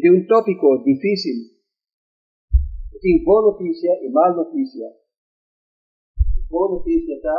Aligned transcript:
Es 0.00 0.10
un 0.12 0.28
tópico 0.28 0.80
difícil. 0.84 1.58
Tiene 3.00 3.24
buena 3.26 3.50
noticia 3.50 3.90
y 4.00 4.08
mala 4.10 4.36
noticia. 4.36 4.86
Buena 6.48 6.76
noticia 6.76 7.16
está 7.16 7.34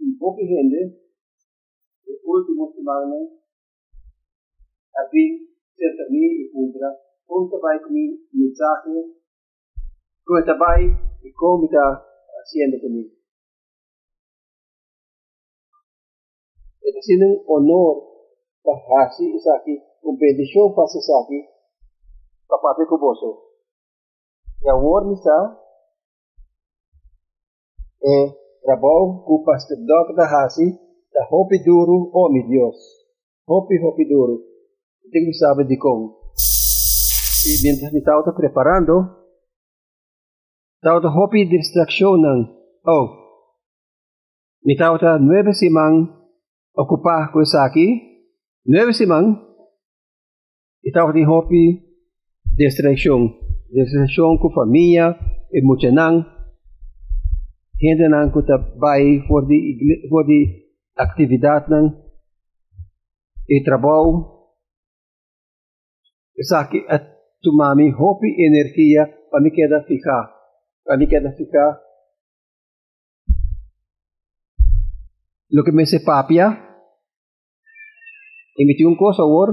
un 0.00 0.18
poca 0.18 0.42
gente, 0.42 0.98
el 2.06 2.18
último 2.24 2.72
semana, 2.74 3.14
a 4.98 5.08
fin 5.10 5.48
cerca 5.76 6.02
de 6.04 6.10
mí 6.10 6.26
y 6.42 6.50
contra, 6.50 6.88
contra 7.24 7.58
vai 7.62 7.80
con 7.82 7.92
mi 7.92 8.26
mensaje, 8.32 8.90
está 10.40 10.54
vai 10.58 10.90
y 11.22 11.32
cómo 11.34 11.66
está 11.66 12.04
haciendo 12.42 12.80
conmigo. 12.80 13.14
Haciendo 16.82 17.26
un 17.26 17.44
honor 17.46 18.02
para 18.64 19.10
así, 20.06 20.14
es 20.14 20.14
aquí, 20.14 20.14
un 20.14 20.18
bendición 20.18 20.74
para 20.74 20.86
aqui 20.86 21.56
para 22.48 22.60
parte 22.60 22.86
com 22.86 22.98
você. 22.98 23.26
E 24.62 24.68
a 24.68 25.04
missa 25.04 25.60
é 28.02 28.28
trabalho 28.62 29.22
com 29.24 29.34
o 29.34 29.44
pastor 29.44 29.76
Doc 29.78 30.14
da 30.14 30.24
Hasi, 30.24 30.78
da 31.12 31.26
Hopi 31.30 31.62
Duro, 31.64 32.10
meu 32.32 32.48
Deus, 32.48 32.76
Hopi 33.46 33.78
Hopi 33.78 34.08
Duro. 34.08 34.42
Tem 35.10 35.24
que 35.24 35.34
saber 35.34 35.66
de 35.66 35.78
como. 35.78 36.16
E 37.46 37.62
mientras 37.62 37.92
me 37.92 38.00
estava 38.00 38.32
preparando, 38.32 39.16
estava 40.76 41.06
Hopi 41.08 41.48
distração 41.48 42.16
não. 42.16 42.56
Oh, 42.84 43.26
me 44.64 44.72
estava 44.72 45.18
nove 45.18 45.54
semanas 45.54 46.08
ocupar 46.76 47.32
com 47.32 47.40
isso 47.40 47.56
aqui, 47.56 48.24
nove 48.66 48.92
semanas, 48.92 49.38
estava 50.88 51.12
de 51.12 51.26
hopi 51.26 51.84
distração, 52.56 53.38
distração 53.70 54.38
com 54.38 54.50
família, 54.50 55.14
e 55.52 55.60
muito 55.62 55.90
não, 55.92 56.24
gente 57.78 58.08
não 58.08 58.32
que 58.32 58.38
está 58.38 58.56
vai 58.78 59.20
for 59.26 59.46
de 59.46 60.08
for 60.08 60.24
de 60.24 60.64
atividade 60.96 61.68
não, 61.70 62.02
e 63.48 63.62
trabalho, 63.62 64.36
isso 66.36 66.54
aqui 66.56 66.84
é 66.88 66.98
tomami 67.42 67.92
hopi 67.94 68.26
energia 68.38 69.06
para 69.30 69.42
me 69.42 69.50
queda 69.50 69.84
ficar, 69.84 70.34
para 70.84 70.96
me 70.96 71.06
queda 71.06 71.32
ficar. 71.32 71.80
Lo 75.48 75.62
que 75.62 75.70
me 75.70 75.86
se 75.86 76.00
papia, 76.00 76.58
emiti 78.56 78.84
un 78.84 78.96
cosa 78.96 79.22
ahora, 79.22 79.52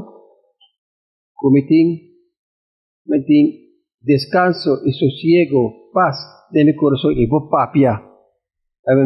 comitín, 1.44 2.24
metín 3.04 3.84
descanso 4.00 4.80
y 4.86 4.94
sosiego, 4.94 5.92
paz 5.92 6.16
de 6.52 6.64
mi 6.64 6.74
corazón 6.74 7.12
y 7.18 7.28
vos 7.28 7.50
papia. 7.52 7.92
A 7.92 8.96
mi 8.96 9.04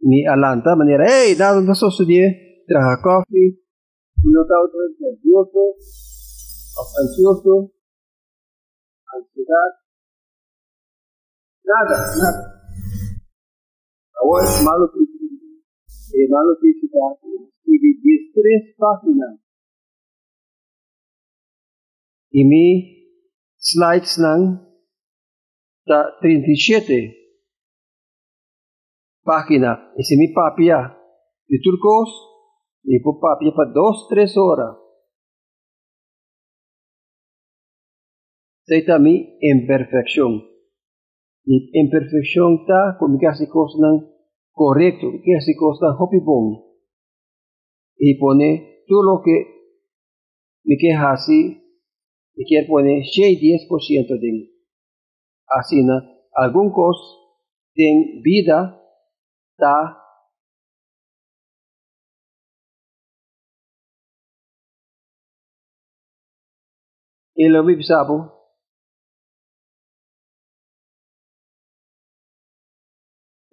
mi 0.00 0.26
alanta, 0.26 0.76
manera, 0.76 1.06
hey, 1.08 1.34
nada, 1.38 1.62
no 1.62 1.72
die, 2.04 2.64
traja 2.68 3.00
coffee, 3.02 3.64
no 4.24 4.42
está 4.42 4.60
otro 4.60 4.80
nervioso, 5.00 5.74
ansioso, 7.00 7.72
ansiedad, 9.16 9.70
nada, 11.64 11.96
nada. 12.20 12.52
Ahora 14.20 14.44
es 14.44 14.62
malo 14.62 14.92
físico, 14.92 15.34
es 15.86 16.28
malo 16.28 16.56
físico, 16.60 17.20
y 17.64 18.32
13 18.32 18.74
páginas 18.78 19.45
y 22.36 22.44
mi 22.44 22.68
slides 23.56 24.20
ng 24.20 24.60
ta 25.88 26.20
37 26.20 27.16
página 29.24 29.94
y 29.96 30.04
si 30.04 30.20
mi 30.20 30.28
papia 30.36 30.92
de 31.48 31.56
turcos 31.64 32.12
y 32.84 33.00
po 33.00 33.16
papia 33.16 33.56
pa 33.56 33.64
2 33.72 34.08
3 34.12 34.36
horas 34.36 34.74
Esta 38.68 38.98
mi 38.98 39.38
imperfección. 39.40 40.42
Mi 41.44 41.70
imperfección 41.72 42.66
ta 42.66 42.98
hace 43.30 43.48
cosas 43.48 43.78
correcto, 44.50 45.06
que 45.22 45.38
hopi 46.00 46.18
bon. 46.18 46.64
Y 47.96 48.18
pone 48.18 48.82
todo 48.88 49.02
lo 49.04 49.22
que 49.22 49.36
me 50.64 50.76
queja 50.76 51.12
así 51.12 51.65
y 52.36 52.44
quiere 52.44 52.66
poner 52.68 53.02
10% 53.02 54.20
de 54.20 54.52
así 55.46 55.80
algún 56.34 56.70
cos 56.70 56.98
de 57.74 58.20
vida 58.22 58.80
está 59.52 60.02
y 67.34 67.48
lo 67.48 67.64
vivsabo 67.64 68.36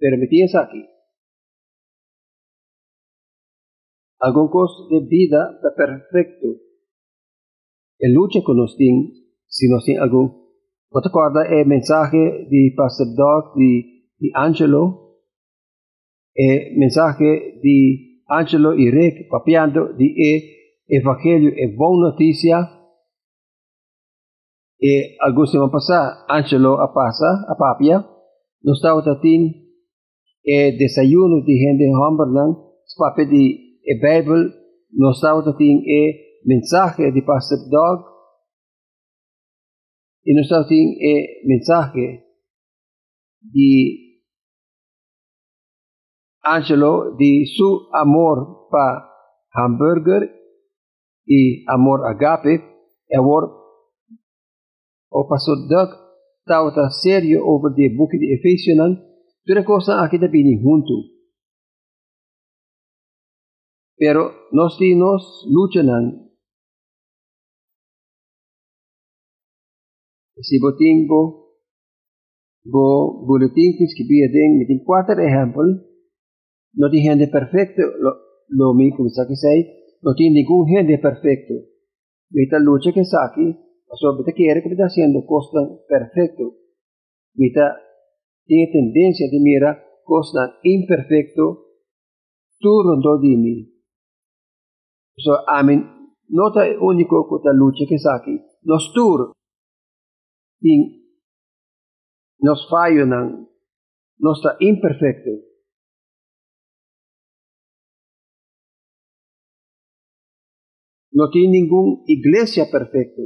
permitías 0.04 0.54
aquí. 0.56 0.90
Algún 4.20 4.50
cos 4.50 4.90
de 4.90 5.00
vida 5.08 5.52
está 5.56 5.74
perfecto 5.76 6.63
en 8.04 8.14
lucha 8.14 8.42
con 8.44 8.58
los 8.58 8.76
ting, 8.76 9.14
si 9.48 9.70
no 9.70 9.80
tiene 9.80 10.02
algún. 10.02 10.44
¿No 10.92 11.02
te 11.02 11.08
acuerdas 11.08 11.48
el 11.50 11.66
mensaje 11.66 12.18
de 12.18 12.74
Pastor 12.76 13.08
Doc 13.16 13.56
de, 13.56 14.30
Angelo? 14.36 15.20
El 16.36 16.78
mensaje 16.78 17.60
de 17.64 18.24
Angelo 18.28 18.74
y 18.76 18.92
Rick 18.92 19.30
papiando 19.30 19.94
de 19.94 20.06
el 20.88 21.02
Evangelio 21.02 21.52
es 21.56 21.78
buena 21.78 22.10
noticia. 22.10 22.70
E 24.80 25.16
algún 25.22 25.48
semana 25.48 25.72
pasada, 25.72 26.26
Angelo 26.28 26.82
a 26.82 26.94
pasa, 26.94 27.46
a 27.48 27.56
papia, 27.56 28.06
no 28.64 28.74
estaba 28.74 29.02
tatin 29.02 29.64
el 30.44 30.78
desayuno 30.78 31.38
de 31.46 31.54
gente 31.54 31.86
en 31.86 31.96
Humberland, 31.96 32.58
papel 32.98 33.30
de 33.30 33.80
el 33.86 34.00
Bible, 34.02 34.52
no 34.92 35.12
estaba 35.12 35.42
mensaje 36.46 37.12
de 37.12 37.22
Pastor 37.22 37.60
Dog 37.70 38.14
y 40.24 40.34
nosotros 40.34 40.68
tenemos 40.68 40.96
el 41.00 41.48
mensaje 41.48 42.26
de 43.42 44.04
Angelo 46.46 47.16
de 47.18 47.46
su 47.56 47.88
amor 47.94 48.68
para 48.70 49.10
hamburger 49.52 50.30
y 51.26 51.64
amor 51.70 52.02
agape, 52.06 52.62
amor. 53.18 53.50
O 55.10 55.28
Pastor 55.30 55.58
Doug 55.70 55.90
estaba 56.40 56.90
serio 56.90 57.40
sobre 57.40 57.86
el 57.86 57.96
book 57.96 58.10
de 58.12 58.34
Efesios, 58.34 58.78
toda 59.46 59.64
cosa 59.64 60.04
aquí 60.04 60.20
también 60.20 60.62
junto. 60.62 60.94
Pero 63.96 64.32
nos 64.52 64.78
nos 64.82 65.46
luchan 65.50 66.23
si 70.42 70.58
boting 70.60 71.06
bo 71.06 71.22
bo 72.66 72.86
boletim 73.28 73.78
que 73.78 73.86
escrevia 73.86 74.28
ding 74.34 74.58
met 74.58 74.72
quatro 74.84 75.20
exemplos 75.22 75.94
não 76.76 76.90
tem 76.90 77.04
gente 77.04 77.28
perfeito 77.28 77.82
lo, 78.04 78.12
lo 78.58 78.74
mi 78.74 78.90
como 78.96 79.10
sa 79.10 79.26
que 79.28 79.36
sei 79.36 79.60
não 80.02 80.16
tem 80.16 80.34
nenhum 80.34 80.66
gente 80.66 80.98
perfeito 80.98 81.54
mita 82.32 82.58
lucha 82.58 82.92
que 82.92 83.04
sa 83.06 83.20
aqui 83.28 83.48
a 83.92 83.96
sua 83.96 84.16
beta 84.18 84.32
quer 84.34 84.62
que 84.62 84.70
está 84.70 84.86
haciendo 84.86 85.26
costa 85.26 85.60
perfeito 85.88 86.46
mita 87.38 87.66
tem 88.48 88.72
tendência 88.72 89.30
de 89.30 89.40
mira 89.40 89.72
costa 90.04 90.42
imperfecto 90.64 91.46
tudo 92.60 92.92
do 93.04 93.14
di 93.22 93.38
mi 93.44 93.56
so 95.24 95.34
amen 95.48 95.80
nota 96.30 96.62
único 96.82 97.16
que 97.30 97.44
ta 97.44 97.52
lucha 97.54 97.86
que 97.90 98.00
sa 98.00 98.16
aqui 98.18 98.36
nos 98.66 98.92
tur 98.96 99.20
ting 100.64 101.04
nos 102.40 102.68
fallo 102.72 103.06
nan 103.06 103.52
nostra 104.18 104.56
imperfecto. 104.60 105.32
No 111.12 111.30
tiene 111.30 111.60
ningún 111.60 112.04
iglesia 112.08 112.66
perfecto. 112.72 113.22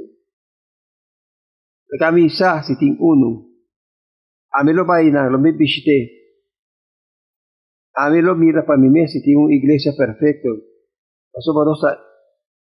La 1.88 1.98
camisa 2.06 2.64
si 2.64 2.76
ting 2.78 2.98
uno. 3.00 3.48
A 4.52 4.64
me 4.64 4.74
lo 4.74 4.86
vaina, 4.86 5.30
lo 5.30 5.40
me 5.40 5.54
visité. 5.54 6.00
A 7.94 8.10
me 8.10 8.22
lo 8.22 8.36
mira 8.36 8.66
para 8.66 8.80
mes 8.80 9.12
si 9.12 9.22
tiene 9.22 9.42
una 9.42 9.56
iglesia 9.56 9.94
perfecto. 9.96 10.50
Eso 11.34 11.54
va 11.54 11.64
a 11.64 11.98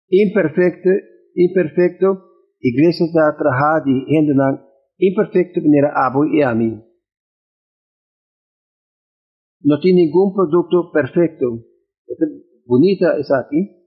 imperfecto, 0.09 0.89
imperfecto, 1.35 2.32
iglesia 2.63 3.05
da 3.13 3.35
de 3.85 3.93
gente 4.07 4.33
imperfecto 4.97 5.59
manera 5.61 5.91
abo 6.05 6.25
y 6.25 6.41
a 6.41 6.53
mí. 6.55 6.81
No 9.61 9.79
tiene 9.79 10.05
ningún 10.05 10.33
producto 10.33 10.91
perfecto. 10.91 11.45
Esta 12.07 12.25
bonita 12.65 13.17
es 13.17 13.31
aquí. 13.31 13.83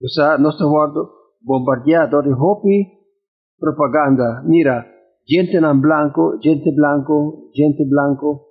O 0.00 0.08
sea, 0.08 0.38
nuestro 0.38 0.68
guardo 0.68 1.10
bombardeado 1.40 2.22
de 2.22 2.32
hopi 2.32 2.92
propaganda. 3.58 4.42
Mira, 4.44 4.86
gente 5.24 5.56
en 5.56 5.80
blanco, 5.80 6.38
gente 6.40 6.70
blanco, 6.74 7.50
gente 7.52 7.84
blanco, 7.88 8.46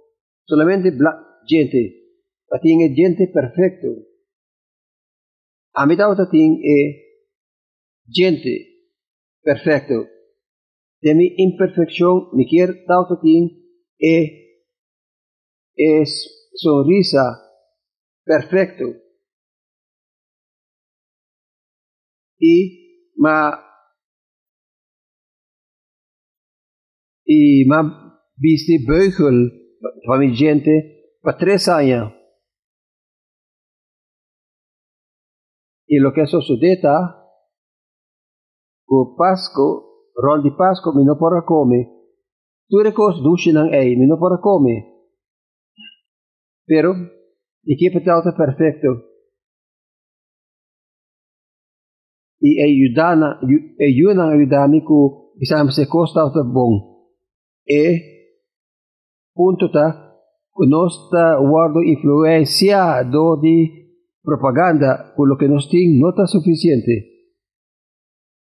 solamente 0.46 0.92
bla 0.92 1.22
gente. 1.48 2.02
Tiene 2.62 2.94
gente 2.96 3.28
perfecto. 3.34 3.88
A 5.78 5.86
mí 5.86 5.96
da 5.98 6.08
tiene 6.30 7.04
gente 8.08 8.54
perfecto. 9.42 10.08
De 11.02 11.14
mi 11.14 11.36
imperfección, 11.38 12.30
mi 12.34 12.48
quiero 12.48 12.74
da 12.88 13.06
e 14.00 14.46
es 15.76 16.52
sonrisa 16.56 17.26
perfecto. 18.24 18.86
Y 22.40 23.12
ma 23.18 23.62
y 27.26 27.66
ma 27.66 28.22
viste 28.38 28.78
beugel 28.88 29.52
van 30.08 30.34
gente 30.34 31.18
para 31.22 31.38
tres 31.38 31.68
años. 31.68 32.14
Y 35.88 36.00
lo 36.00 36.12
que 36.14 36.26
sucede 36.26 36.82
con 38.86 39.16
Pasco, 39.16 40.12
rol 40.16 40.42
di 40.42 40.52
Pasco 40.56 40.94
mi 40.94 41.04
no 41.04 41.18
porra 41.18 41.44
come, 41.44 41.96
tu 42.68 42.82
recos 42.82 43.22
dushi 43.22 43.52
ng 43.52 43.72
ei, 43.74 43.96
mi 43.96 44.06
no 44.06 44.18
porra 44.18 44.40
come. 44.40 45.06
Pero, 46.66 46.94
equipe 47.64 48.02
tauta 48.02 48.34
perfecto. 48.34 49.14
E 52.42 52.62
ayudana, 52.62 53.40
ayunan 53.80 54.34
ayudami 54.34 54.82
ku 54.84 55.34
isama 55.40 55.72
se 55.72 55.88
costa 55.88 56.22
auta 56.22 56.44
bom. 56.44 57.06
E 57.66 57.84
punto 59.34 59.70
ta 59.70 60.18
nostra 60.68 61.38
guardo 61.40 61.82
influencia 61.82 63.04
do 63.04 63.38
di 63.38 63.85
propaganda 64.26 65.14
quello 65.16 65.36
che 65.36 65.48
nos 65.48 65.70
ting 65.70 66.00
nota 66.00 66.26
sufficiente. 66.26 67.14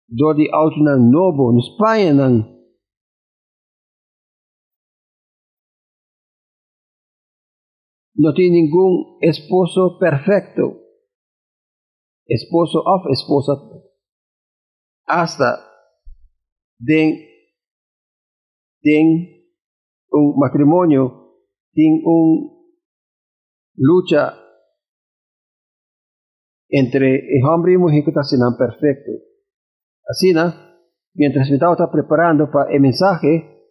Do 0.06 0.32
di 0.32 0.48
auto 0.48 0.80
nan 0.80 1.08
novo, 1.08 1.50
no 1.50 1.60
Spagna 1.60 2.12
nan 2.12 2.52
no 8.14 8.32
tiene 8.32 8.60
ningún 8.60 9.18
esposo 9.20 9.98
perfecto. 9.98 10.78
Esposo 12.24 12.78
of 12.80 13.02
esposa. 13.10 13.52
Hasta 15.06 15.58
den, 16.78 17.18
den 18.82 19.06
un 20.10 20.38
matrimonio, 20.38 21.36
tiene 21.72 22.02
un 22.04 22.70
lucha 23.74 24.41
entre 26.72 27.16
el 27.16 27.44
hombre 27.44 27.74
y 27.74 27.76
mujer 27.76 28.02
que 28.02 28.10
están 28.10 28.56
perfecto. 28.56 29.12
Así, 30.08 30.32
¿no? 30.32 30.72
mientras 31.14 31.48
me 31.48 31.56
estaba 31.56 31.90
preparando 31.90 32.50
para 32.50 32.72
el 32.72 32.80
mensaje, 32.80 33.66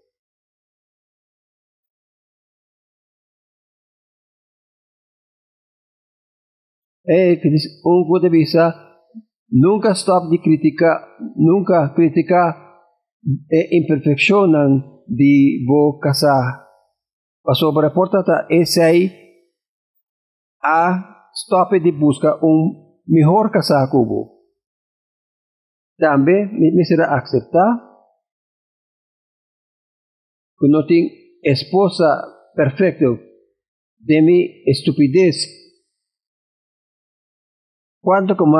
eh, 7.03 7.42
un 7.83 8.07
punto 8.07 8.24
de 8.24 8.30
vista, 8.30 8.74
nunca 9.50 9.92
stop 9.92 10.30
de 10.30 10.39
criticar, 10.39 11.01
nunca 11.36 11.94
criticar 11.95 12.56
e 13.50 13.77
imperfección 13.77 14.51
de 15.07 15.63
vo 15.68 16.00
casar. 16.00 16.68
Pasó 17.44 17.74
por 17.74 17.83
la 17.83 17.94
puerta, 17.94 18.45
ese 18.50 18.83
ahí, 18.83 19.12
a 20.62 21.30
stop 21.33 21.71
de 21.71 21.92
buscar 21.92 22.36
un 22.42 22.81
mejor 23.06 23.51
casar 23.51 23.89
cubo. 23.89 24.42
También 25.98 26.51
me 26.53 26.83
será 26.86 27.15
aceptar 27.15 27.92
que 30.57 30.68
no 30.69 30.86
tengo 30.86 31.09
esposa 31.42 32.24
perfecta 32.56 33.06
de 33.98 34.21
mi 34.21 34.63
estupidez. 34.65 35.57
Cuanto 38.01 38.36
como 38.36 38.57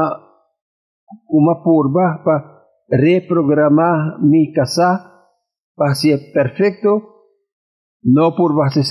una 1.28 1.64
purba 1.64 2.22
para 2.24 2.68
reprogramar 2.88 4.20
mi 4.22 4.52
casa 4.54 5.12
para 5.76 5.96
ser 5.96 6.32
perfecto, 6.34 7.26
no 8.04 8.36
por 8.36 8.56
base 8.56 8.84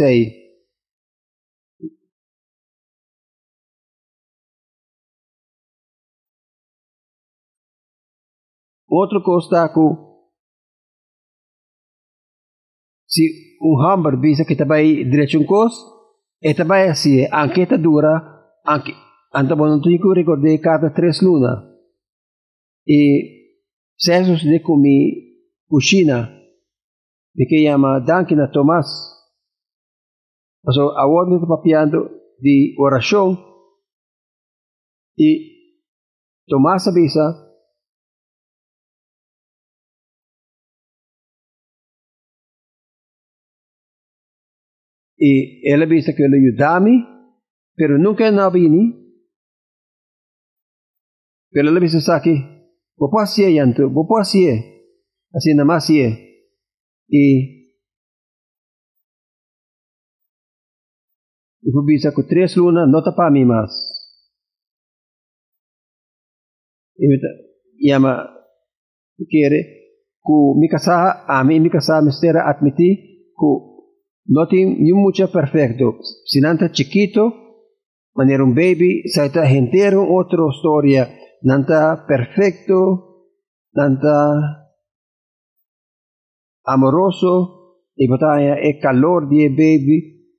Outro 8.90 9.22
costaco, 9.22 10.26
se 13.06 13.56
um 13.62 13.80
hamburger 13.80 14.20
bisa 14.20 14.44
que 14.44 14.56
também 14.56 15.08
direito 15.08 15.38
um 15.38 15.46
cos, 15.46 15.72
e 16.42 16.52
também 16.54 16.90
assim, 16.90 17.28
a 17.30 17.46
enquete 17.46 17.78
dura, 17.78 18.20
anche, 18.66 18.92
anta 19.32 19.54
bom 19.54 19.68
não 19.68 19.80
tenho 19.80 20.00
que 20.00 20.18
recordar 20.20 20.58
cada 20.60 20.90
três 20.90 21.22
luna. 21.22 21.70
E 22.84 23.38
César 23.96 24.34
de 24.34 24.58
comi 24.60 25.36
cozinha, 25.68 26.28
de 27.32 27.46
que 27.46 27.64
chama 27.64 28.00
Duncan 28.00 28.50
Thomas. 28.50 28.88
Então, 30.66 30.90
agora 30.98 31.32
estou 31.32 31.48
papiando 31.48 32.10
de 32.40 32.74
oração 32.76 33.38
e 35.16 35.60
Tomás 36.48 36.88
avisa 36.88 37.49
E 45.20 45.70
ela 45.70 45.86
disse 45.86 46.14
que 46.14 46.22
ela 46.22 46.34
ajudava-me, 46.36 47.04
pero 47.76 47.98
nunca 47.98 48.30
não 48.30 48.50
vini. 48.50 48.98
Pero 51.52 51.68
ela 51.68 51.80
disse 51.80 52.10
aqui, 52.10 52.36
vou 52.96 53.10
passear 53.10 53.50
yanto, 53.50 53.90
vou 53.90 54.06
passear. 54.06 54.56
Assim 55.34 55.54
na 55.54 55.64
mais 55.64 55.88
E 55.90 57.60
eu 61.62 61.84
disse 61.84 62.10
que 62.14 62.22
três 62.26 62.56
lunas 62.56 62.90
não 62.90 63.00
está 63.00 63.12
para 63.12 63.30
mim 63.30 63.44
mais. 63.44 63.70
E 67.78 67.92
ama 67.92 68.28
querer 69.28 69.64
que 70.24 70.58
me 70.58 70.68
casar, 70.68 71.24
a 71.28 71.44
mim 71.44 71.60
me 71.60 71.70
casar, 71.70 72.02
me 72.02 72.12
será 72.12 72.48
admitir 72.50 72.96
que 72.96 73.69
no 74.26 74.46
tiene 74.48 74.76
mucho 74.94 75.30
perfecto. 75.30 75.98
Si 76.24 76.40
nanta 76.40 76.70
chiquito, 76.70 77.34
manera 78.14 78.44
un 78.44 78.54
baby, 78.54 79.02
saita 79.08 79.50
entero 79.50 80.06
otra 80.08 80.42
historia. 80.52 81.08
Nanta 81.42 82.04
perfecto, 82.06 83.26
nanta 83.72 84.68
amoroso, 86.64 87.82
y 87.96 88.06
botaya 88.08 88.54
el 88.54 88.78
calor 88.78 89.28
de 89.28 89.48
baby, 89.48 90.36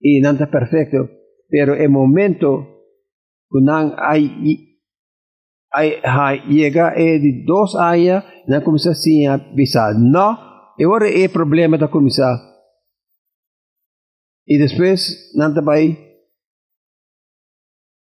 y 0.00 0.20
nanta 0.20 0.50
perfecto. 0.50 1.08
Pero 1.48 1.74
el 1.74 1.90
momento 1.90 2.76
que 3.50 3.58
hay, 3.98 4.78
hay, 5.70 5.92
hay, 6.02 6.40
llega 6.48 6.92
de 6.92 7.44
dos 7.46 7.76
años, 7.76 8.24
no 8.46 8.62
comienza 8.62 8.90
a 8.90 9.34
avisar. 9.34 9.94
No, 9.98 10.38
ahora 10.78 11.08
el 11.08 11.30
problema 11.30 11.78
da 11.78 11.90
comisar. 11.90 12.55
Y 14.46 14.58
después, 14.58 15.32
Nantabai 15.34 16.06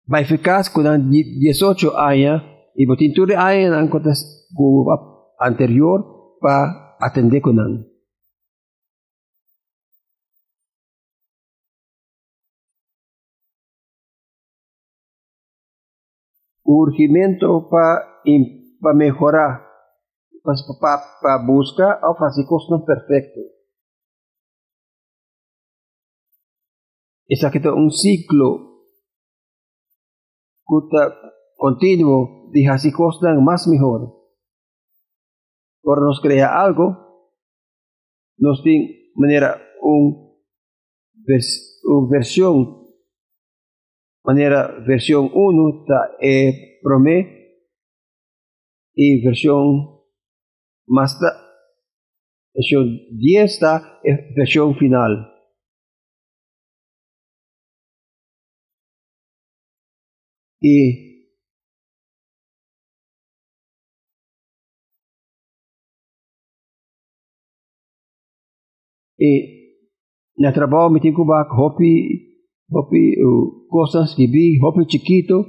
Baificas 0.10 0.69
con 0.69 1.12
18 1.12 2.00
años 2.00 2.41
y 2.75 2.86
botinture 2.86 3.36
años 3.36 3.77
en 3.77 3.89
contexto 3.89 4.86
anterior 5.38 6.38
para 6.39 6.96
atender 7.00 7.41
con 7.41 7.60
él. 7.60 7.91
Urgimento 16.63 17.67
para 17.69 18.22
pa 18.81 18.93
mejorar, 18.93 19.67
para 20.41 20.57
pa, 20.79 21.03
pa 21.22 21.46
buscar 21.46 22.00
o 22.03 22.15
hacer 22.24 22.46
cosas 22.46 22.81
perfectas. 22.86 23.57
Es 27.27 27.43
aquí 27.43 27.60
un 27.67 27.91
ciclo 27.91 28.84
continuo 31.55 32.50
de 32.51 32.67
hacer 32.67 32.93
cosas 32.93 33.38
más 33.41 33.67
mejor. 33.67 34.15
Por 35.81 36.01
nos 36.01 36.19
crea 36.22 36.62
algo, 36.62 37.31
nos 38.38 38.62
tiene 38.63 39.12
manera 39.15 39.62
un, 39.81 40.36
vers, 41.13 41.81
un 41.84 42.10
versión 42.10 42.88
manera 44.27 44.75
versión 44.86 45.31
1 45.34 45.79
está 45.79 46.17
eh, 46.19 46.79
promé 46.84 47.62
y 48.93 49.24
versión 49.24 50.01
más 50.86 51.17
versión 52.53 53.00
10 53.17 53.51
está 53.51 54.01
eh, 54.03 54.34
versión 54.36 54.75
final. 54.75 55.37
Y 60.60 61.08
y 69.18 69.84
na 70.38 70.54
trabajo 70.54 70.90
me 70.90 71.00
tengo 71.00 71.26
que 71.26 71.32
hopi 71.58 72.28
hopi 72.70 73.22
uh, 73.22 73.68
cosas 73.70 74.16
que 74.16 74.28
vi, 74.28 74.60
hopi 74.62 74.86
chiquito. 74.88 75.46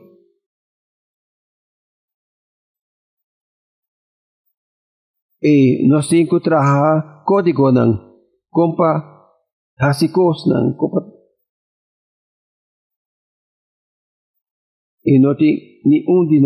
Y 5.41 5.87
nos 5.87 6.09
tengo 6.09 6.39
que 6.39 6.45
trabajar 6.45 7.23
código 7.25 7.71
nan, 7.71 7.91
compa 8.51 8.91
hasikos 9.77 10.47
nan, 10.49 10.75
compa 10.77 11.08
y 15.09 15.19
no 15.21 15.35
tiene 15.37 15.81
ni 15.85 16.05
un 16.07 16.29
de 16.29 16.39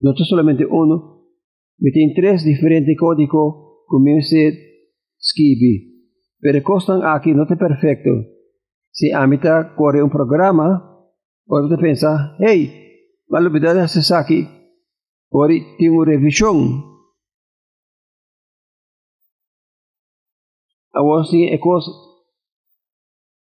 no 0.00 0.14
solamente 0.16 0.64
uno, 0.64 1.26
me 1.78 1.90
tiene 1.90 2.14
tres 2.16 2.42
diferentes 2.42 2.96
códigos 2.98 3.84
que 3.86 3.98
escribir. 5.18 5.92
Pero 6.40 6.62
costan 6.62 7.02
aquí 7.04 7.32
no 7.34 7.42
es 7.42 7.58
perfecto. 7.58 8.10
Si 8.90 9.12
a 9.12 9.26
mitad 9.26 9.74
corre 9.76 10.02
un 10.02 10.08
programa, 10.08 11.06
puede 11.44 11.76
pensar, 11.76 12.34
hey, 12.38 12.72
mal 13.28 13.46
olvidar 13.46 13.74
de 13.76 13.82
hacer 13.82 14.02
aquí, 14.16 14.48
ahora 15.30 15.54
tengo 15.78 16.04
revisión. 16.04 16.82
Ahora 20.92 21.24
sí, 21.24 21.44
es 21.44 21.60
cosa, 21.60 21.90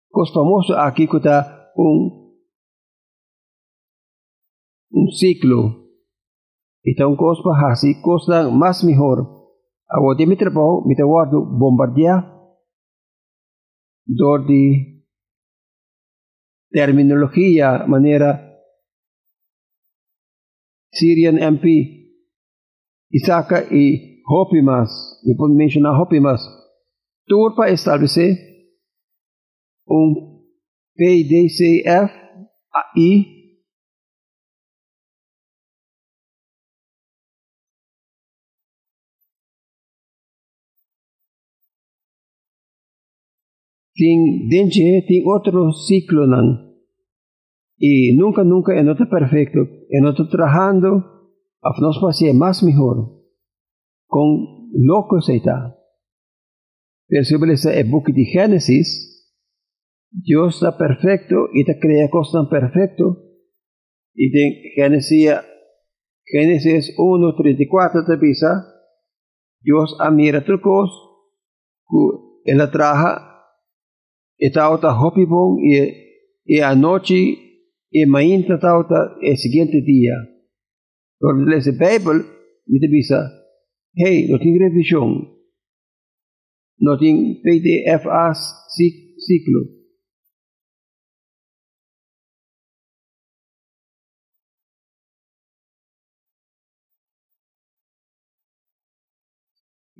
cosa 0.10 0.34
famosa 0.34 0.88
aquí 0.88 1.08
que 1.08 1.18
está 1.18 1.72
un, 1.76 2.19
un 4.92 5.12
ciclo. 5.12 5.86
Un 6.84 7.16
cosa 7.16 7.50
así, 7.72 8.02
cosa 8.02 8.50
más 8.50 8.84
mejor. 8.84 9.28
Ahora 9.88 10.18
de 10.18 10.26
mi 10.26 10.36
trabajo, 10.36 10.84
mi 10.86 10.96
trabajo 10.96 11.46
bombardear 11.46 12.40
door 14.06 14.46
die 14.46 15.06
terminologie, 16.72 17.62
manera. 17.88 18.46
Syrian 20.92 21.38
MP 21.38 22.00
Isaka 23.12 23.64
y 23.72 24.22
Hopimas, 24.26 25.22
y 25.24 25.36
puedo 25.36 25.54
mencionar 25.54 25.94
Hopimas, 26.00 26.42
door 27.28 27.56
para 27.56 27.72
establecer 27.72 28.38
un 29.86 30.46
PDCF 30.96 32.12
I 32.96 33.39
Ting 44.00 44.48
denche 44.48 45.04
ting 45.08 45.28
otro 45.28 45.74
ciclo 45.74 46.26
nan. 46.26 46.72
Y 47.78 48.16
nunca, 48.16 48.46
nunca 48.46 48.80
en 48.80 48.88
otro 48.88 49.10
perfecto, 49.10 49.60
en 49.90 50.06
otro 50.06 50.30
trabajando, 50.30 50.90
a 51.62 51.70
nos 51.82 52.00
pase 52.00 52.34
más 52.34 52.64
mejor. 52.64 52.96
Con 54.08 54.70
loco 54.72 55.20
se 55.20 55.36
está. 55.36 55.76
Pero 57.08 57.26
si 57.26 57.36
ese 57.52 57.78
el 57.78 57.92
book 57.92 58.06
de 58.14 58.24
Génesis, 58.24 58.88
Dios 60.12 60.56
está 60.56 60.78
perfecto 60.78 61.50
y 61.54 61.66
te 61.66 61.78
crea 61.78 62.10
cosas 62.10 62.34
tan 62.34 62.50
perfecto. 62.50 63.18
Y 64.14 64.30
de 64.32 64.72
Génesis, 64.76 65.32
Génesis 66.24 66.96
1, 66.98 67.36
34 67.36 68.06
te 68.06 68.18
pisa, 68.18 68.66
Dios 69.60 69.98
mira 70.14 70.46
tu 70.46 70.62
cosa, 70.62 70.94
en 72.46 72.58
la 72.58 72.72
traja 72.72 73.29
esta 74.40 74.70
otra 74.70 75.00
hopi 75.00 75.26
bon 75.26 75.60
y, 75.60 75.78
y 76.46 76.60
anoche 76.62 77.38
y 77.92 78.06
mañana 78.06 78.56
esta 78.56 78.78
otra 78.78 79.16
el 79.22 79.38
siguiente 79.38 79.82
día. 79.82 80.14
Cuando 81.20 81.50
lees 81.52 81.68
la 81.68 81.90
Biblia, 81.90 82.26
me 82.66 82.88
dice, 82.88 83.16
hey, 83.94 84.28
no 84.30 84.40
tiene 84.40 84.70
revisión, 84.70 85.38
no 86.78 86.98
tiene 86.98 87.42
PDFA 87.44 88.34
ciclo. 88.34 89.80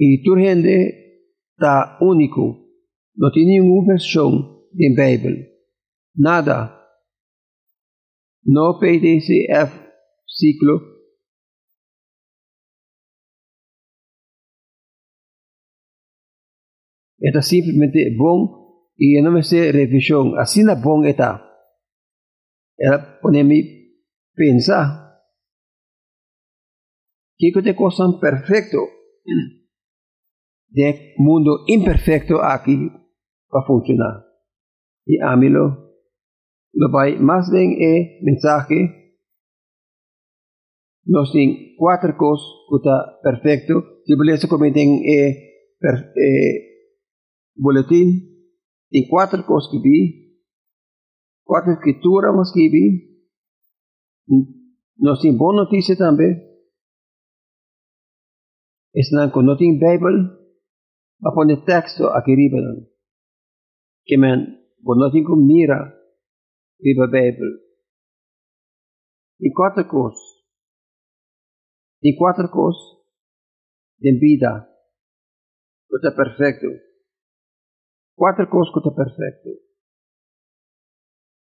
Y 0.02 0.24
tu 0.24 0.36
gente 0.36 1.36
está 1.58 1.98
único. 2.00 2.69
No 3.20 3.32
tiene 3.32 3.60
ninguna 3.60 3.96
versión 3.96 4.64
de 4.72 5.18
Biblia. 5.18 5.50
Nada. 6.14 6.88
No 8.44 8.80
PDF 8.80 9.28
ciclo. 10.26 10.80
Está 17.18 17.42
simplemente 17.42 18.16
bom 18.18 18.88
y 18.96 19.22
no 19.22 19.32
me 19.32 19.44
sé 19.44 19.74
revisión. 19.74 20.40
Así 20.40 20.64
na 20.64 20.76
bom 20.76 21.04
está. 21.04 21.46
Ela 22.78 23.20
pone 23.20 23.44
mi 23.44 24.00
pensar 24.34 25.20
que 27.38 27.52
te 27.62 27.76
cosa 27.76 28.06
perfecto 28.22 28.78
de 30.70 31.16
mundo 31.18 31.66
imperfecto 31.68 32.42
aquí 32.42 32.90
para 33.50 33.66
funcionar. 33.66 34.26
Y 35.06 35.20
ámilo, 35.22 35.90
lo 36.74 36.92
va 36.92 37.10
más 37.20 37.52
bien 37.52 37.76
el 37.80 38.24
mensaje, 38.24 39.18
nos 41.06 41.32
tiene 41.32 41.74
cuatro 41.78 42.16
cosas 42.18 42.46
que 42.70 42.76
está 42.78 43.20
perfecto. 43.24 43.84
Si 44.06 44.14
se 44.38 44.48
cometen 44.48 45.02
el 45.04 45.36
boletín, 47.56 48.54
tiene 48.90 49.08
cuatro 49.10 49.44
cosas 49.46 49.72
que 49.72 49.80
vi, 49.80 50.44
cuatro 51.44 51.74
escrituras 51.74 52.34
más 52.36 52.52
que 52.54 52.70
vi, 52.70 53.10
nos 54.98 55.22
tiene 55.22 55.38
buena 55.38 55.64
noticia 55.64 55.96
también. 55.96 56.46
Es 58.94 59.12
no 59.12 59.58
tiene 59.58 59.80
Bible, 59.80 60.30
va 61.24 61.32
a 61.32 61.34
poner 61.34 61.64
texto 61.66 62.16
aquí 62.16 62.34
arriba 62.34 62.58
que 64.10 64.18
men 64.18 64.40
bonotin 64.82 65.24
com 65.24 65.38
mira 65.38 65.80
viva 66.82 67.06
Bíblia. 67.06 67.54
E 69.40 69.54
quatro 69.54 69.88
coisas. 69.88 70.20
E 72.02 72.16
quatro 72.18 72.50
coisas 72.50 72.82
de 74.00 74.12
vida. 74.20 74.68
Que 75.88 75.96
está 75.98 76.12
perfeito. 76.12 76.68
Quatro 78.16 78.50
coisas 78.50 78.74
que 78.74 78.80
está 78.80 78.92
perfeito. 78.96 79.62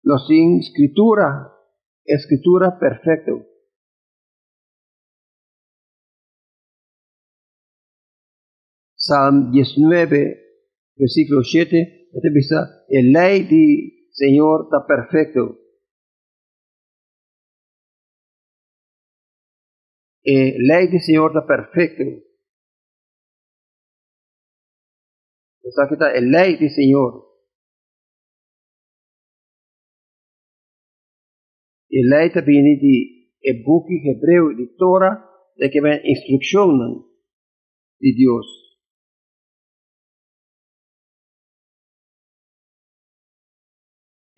Nós 0.04 0.26
tem 0.26 0.58
escritura, 0.58 1.54
escritura 2.04 2.72
perfeita. 2.72 3.32
Salmo 8.96 9.52
19, 9.52 10.49
versículo 11.00 11.42
7, 11.42 12.10
está, 12.12 12.84
el 12.88 13.12
ley 13.12 13.42
del 13.44 14.08
Señor 14.12 14.66
está 14.66 14.86
perfecto. 14.86 15.58
El 20.22 20.66
ley 20.66 20.88
del 20.88 21.00
Señor 21.00 21.32
está 21.34 21.46
perfecto. 21.46 22.04
Está 25.62 25.88
que 25.88 25.94
está 25.94 26.12
el 26.12 26.30
ley 26.30 26.56
del 26.56 26.70
Señor. 26.70 27.26
El 31.88 32.08
ley 32.08 32.30
también 32.32 32.64
de 32.64 33.20
el 33.42 33.62
buque 33.64 33.94
hebreo 34.04 34.50
de 34.56 34.74
Torah, 34.76 35.26
de 35.56 35.70
que 35.70 35.80
ven 35.80 36.00
instrucciones 36.04 37.04
de 37.98 38.12
Dios. 38.14 38.69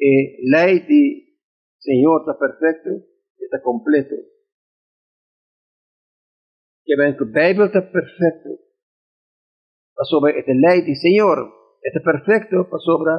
E 0.02 0.12
lei 0.50 0.84
di 0.84 1.04
Senhor 1.78 2.20
está 2.20 2.34
perfeito, 2.34 2.90
está 3.38 3.60
completo. 3.62 4.16
Que 6.84 6.96
ben 6.96 7.16
que 7.16 7.24
Bijbel 7.24 7.66
está 7.66 7.82
perfecto. 7.82 8.50
Para 9.94 10.04
sobre 10.06 10.32
a 10.32 10.54
lei 10.66 10.82
di 10.82 10.96
Senhor, 10.96 11.38
está 11.80 12.00
perfecto 12.00 12.66
para 12.68 12.78
sobre 12.80 13.12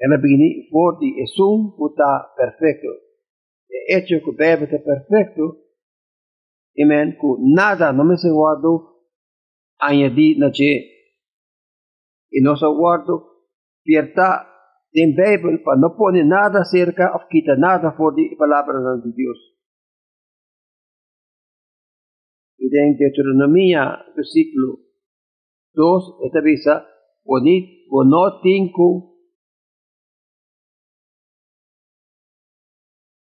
ela 0.00 0.16
begini 0.22 0.68
voor 0.70 0.98
die 1.00 1.24
está 1.24 2.10
perfecto. 2.36 2.90
E 3.68 3.96
hecho 3.96 4.22
que 4.24 4.30
Bijbel 4.30 4.68
está 4.70 4.78
perfecto, 4.78 5.42
Amen. 6.80 7.16
Ku 7.18 7.38
nada 7.42 7.92
no 7.92 8.04
me 8.04 8.16
se 8.16 8.30
guardo 8.30 9.02
añadir 9.78 10.38
na 10.38 10.50
che. 10.50 10.94
E 12.30 12.40
nós 12.40 12.60
guardo 12.60 13.14
pierta 13.82 14.46
en 14.92 15.14
Bijbel 15.14 15.62
para 15.62 15.78
no 15.78 15.96
pone 15.96 16.24
nada 16.24 16.64
cerca 16.64 17.12
o 17.14 17.28
quita 17.28 17.56
nada 17.56 17.96
por 17.96 18.14
die 18.14 18.36
palabra 18.36 18.78
de 19.02 19.12
Dios. 19.14 19.38
Y 22.58 22.66
en 22.76 22.96
Deuteronomia, 22.96 24.04
versículo 24.16 24.78
2, 25.74 26.18
esta 26.26 26.40
visa, 26.40 26.86
bonit, 27.24 27.86
no 27.90 28.40
tinko, 28.42 29.16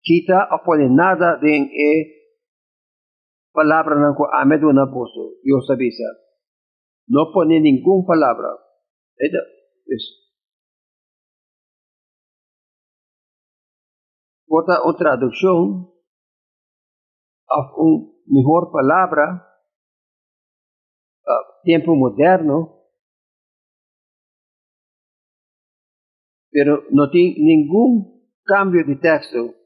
quita 0.03 0.49
o 0.53 0.63
pone 0.65 0.89
nada 0.91 1.39
de 1.41 1.57
en 1.57 1.65
e 1.71 1.93
palabra 3.53 3.95
ng 3.97 4.17
amedo 4.33 4.73
na 4.73 4.91
puso, 4.91 5.39
Dios 5.43 5.69
avisa. 5.71 6.09
No 7.09 7.31
pone 7.33 7.61
ningún 7.61 8.05
palabra. 8.05 8.49
Es 9.17 10.22
otra, 14.53 14.79
traducción 14.97 15.91
of 17.49 17.79
un 17.79 18.23
mejor 18.27 18.71
palabra 18.73 19.47
uh, 21.25 21.63
tiempo 21.65 21.95
moderno 21.95 22.79
pero 26.51 26.83
no 26.91 27.11
tiene 27.11 27.37
ningún 27.39 28.31
cambio 28.45 28.85
de 28.85 28.97
texto 28.97 29.63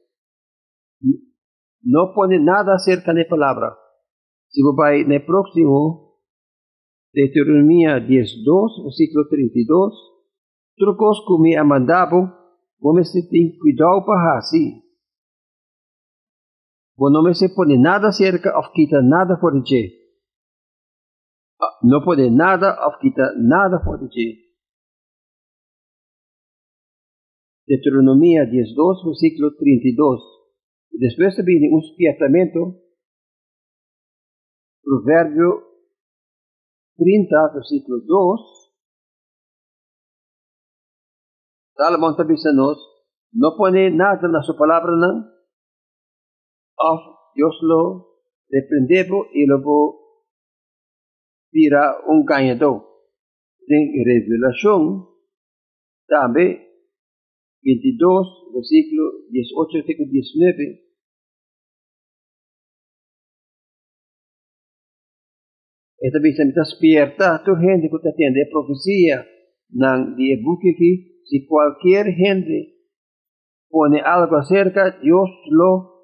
no 1.87 2.13
pone 2.13 2.39
nada 2.39 2.75
acerca 2.75 3.13
de 3.13 3.25
palabra. 3.25 3.77
Si 4.49 4.61
vai 4.75 5.01
en 5.01 5.11
el 5.11 5.25
próximo, 5.25 6.19
Deuteronomia 7.13 7.99
10.2, 7.99 8.83
versículo 8.83 9.27
32, 9.29 9.93
trocos 10.75 11.23
que 11.25 11.41
me 11.41 11.57
amandabo, 11.57 12.36
como 12.79 13.03
se 13.03 13.27
tem 13.29 13.57
cuidado 13.57 14.05
para 14.05 14.37
assim. 14.37 14.81
Bueno, 16.95 17.21
no 17.21 17.27
me 17.27 17.35
se 17.35 17.49
pone 17.49 17.77
nada 17.77 18.11
cerca 18.11 18.57
o 18.57 18.71
quita 18.73 19.01
nada 19.01 19.39
por 19.39 19.53
de 19.61 19.93
No 21.83 22.03
pone 22.03 22.31
nada 22.31 22.75
o 22.87 22.99
quita 22.99 23.33
nada 23.37 23.83
por 23.83 23.99
de 23.99 24.47
Deuteronomia 27.67 28.45
10.2, 28.45 29.05
versículo 29.05 29.55
32. 29.57 30.21
Después 30.91 31.35
viene 31.45 31.69
un 31.71 31.81
spiatamento, 31.83 32.81
Proverbio 34.81 35.67
30, 36.95 37.35
versículo 37.53 37.99
2. 38.05 38.66
Salomón 41.77 42.15
nos 42.55 42.97
no 43.33 43.55
pone 43.55 43.91
nada 43.91 44.19
en 44.23 44.43
su 44.43 44.57
palabra, 44.57 44.91
¿no? 44.97 45.29
Dios 47.35 47.55
lo 47.61 48.07
reprendebo 48.49 49.27
y 49.31 49.45
luego 49.45 49.99
tira 51.51 51.97
un 52.07 52.25
ganador. 52.25 52.83
En 53.67 53.91
revelación, 54.05 55.07
también 56.07 56.65
22, 57.61 58.51
versículo 58.55 59.11
18 59.29 59.77
19, 60.09 60.87
Esta 65.99 66.19
bisa 66.21 66.43
despierta 66.45 67.43
tu 67.43 67.55
gente 67.55 67.89
que 67.89 68.09
atende 68.09 68.43
a 68.43 68.51
profecía 68.51 69.25
nan 69.69 70.15
die 70.15 70.37
buque 70.45 70.77
que 70.77 71.16
si 71.27 71.45
cualquier 71.45 72.07
gente 72.13 72.75
pone 73.69 74.01
algo 74.01 74.37
acerca, 74.37 74.97
Dios 75.01 75.29
lo 75.51 75.97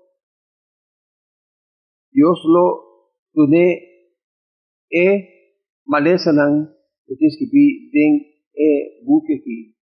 Dios 2.11 2.39
lo 2.45 3.09
tune 3.33 3.65
e 4.89 5.07
maleza 5.85 6.31
nan 6.31 6.69
tienes 7.17 7.37
que 7.39 7.47
den 7.93 8.13
e 8.53 8.69
que 9.25 9.73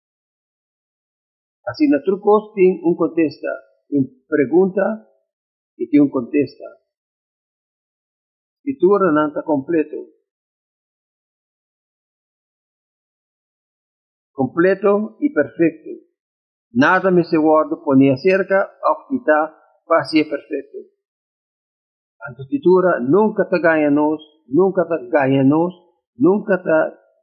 Así 1.64 1.88
nuestro 1.88 2.22
tiene 2.56 2.82
un 2.84 2.96
contesta, 2.96 3.50
un 3.90 4.24
pregunta 4.28 5.08
y 5.78 5.90
tiene 5.90 6.06
un 6.06 6.12
contesta. 6.12 6.66
Y 8.64 8.78
renanta 8.98 9.44
completo. 9.44 9.98
Completo 14.42 15.18
y 15.20 15.32
perfecto. 15.32 15.90
Nada 16.72 17.12
me 17.12 17.24
se 17.24 17.38
guardo 17.38 17.84
ponía 17.86 18.18
cerca 18.18 18.72
o 18.82 19.08
quitar 19.08 19.54
para 19.86 20.04
ser 20.06 20.28
perfecto. 20.28 20.80
A 22.22 22.32
escritura 22.42 23.00
nunca 23.02 23.48
te 23.48 23.60
nos, 23.92 24.20
nunca 24.48 24.82
te 24.90 25.44
nos, 25.44 25.74
nunca 26.16 26.64
te 26.64 26.72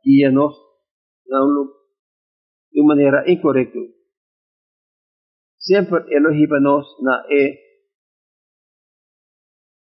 guia-nos 0.05 0.55
de 2.71 2.83
manera 2.85 3.25
incorrecta. 3.27 3.81
Sempre 5.57 6.05
Elohim-nos 6.11 6.99
na 7.03 7.25
e 7.29 7.43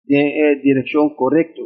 en 0.07 0.61
dirección 0.63 1.15
correcto. 1.15 1.61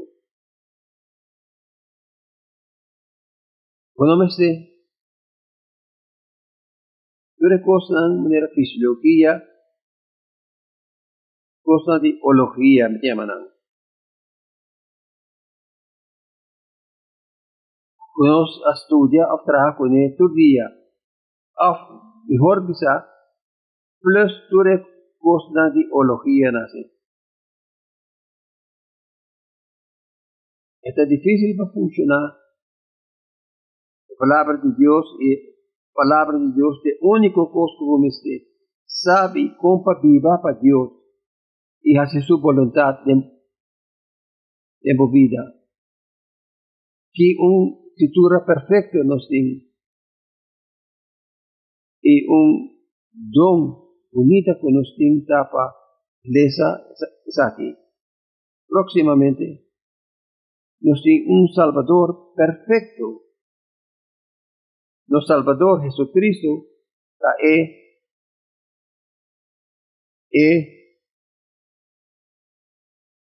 Cuando 3.94 4.18
me 4.18 4.30
sé, 4.30 4.73
dure 7.44 7.62
cosas 7.62 8.24
de 8.24 8.48
fisiología, 8.56 9.44
cosas 11.62 12.02
de 12.02 12.18
ología, 12.24 12.88
me 12.88 13.00
llaman. 13.04 13.28
Cuando 18.16 18.46
estudia 18.74 19.26
o 19.28 19.44
trabaja 19.44 19.76
con 19.78 19.92
todo 20.18 20.34
día, 20.34 20.64
o 21.60 22.24
mejor 22.30 22.66
bisa, 22.66 23.10
plus 24.00 24.32
dure 24.50 24.86
cosas 25.20 25.74
de 25.74 25.84
ología 25.92 26.50
nace. 26.50 26.94
Está 30.82 31.04
difícil 31.06 31.58
para 31.58 31.72
funcionar. 31.72 32.38
La 34.08 34.16
palabra 34.18 34.62
de 34.64 34.70
Dios 34.78 35.06
y 35.20 35.53
palabra 35.94 36.38
de 36.38 36.54
Dios 36.54 36.82
de 36.84 36.98
único 37.02 37.52
cosa 37.52 37.74
como 37.80 38.06
este. 38.06 38.50
Sabe 38.86 39.56
compa 39.58 40.00
viva 40.02 40.40
para 40.42 40.60
Dios 40.60 40.92
y 41.82 41.98
hace 41.98 42.22
su 42.22 42.40
voluntad 42.42 43.00
de, 43.06 43.14
de 44.82 44.96
movida. 44.96 45.54
Que 47.14 47.36
un 47.40 47.84
escritura 47.94 48.44
perfecta 48.46 48.98
nos 49.04 49.28
tiene 49.28 49.70
y 52.02 52.26
un 52.28 52.84
don 53.12 53.80
bonito 54.12 54.52
que 54.60 54.72
nos 54.72 54.94
tiene 54.98 55.24
tapa 55.26 55.76
lesa 56.24 56.86
es 57.26 57.40
aquí. 57.40 57.76
Próximamente 58.68 59.66
nos 60.82 61.02
tiene 61.02 61.26
un 61.30 61.48
Salvador 61.54 62.34
perfecto. 62.36 63.23
Nuestro 65.14 65.36
Salvador 65.36 65.84
Jesucristo 65.84 66.66
es, 67.40 67.70
es 70.32 70.66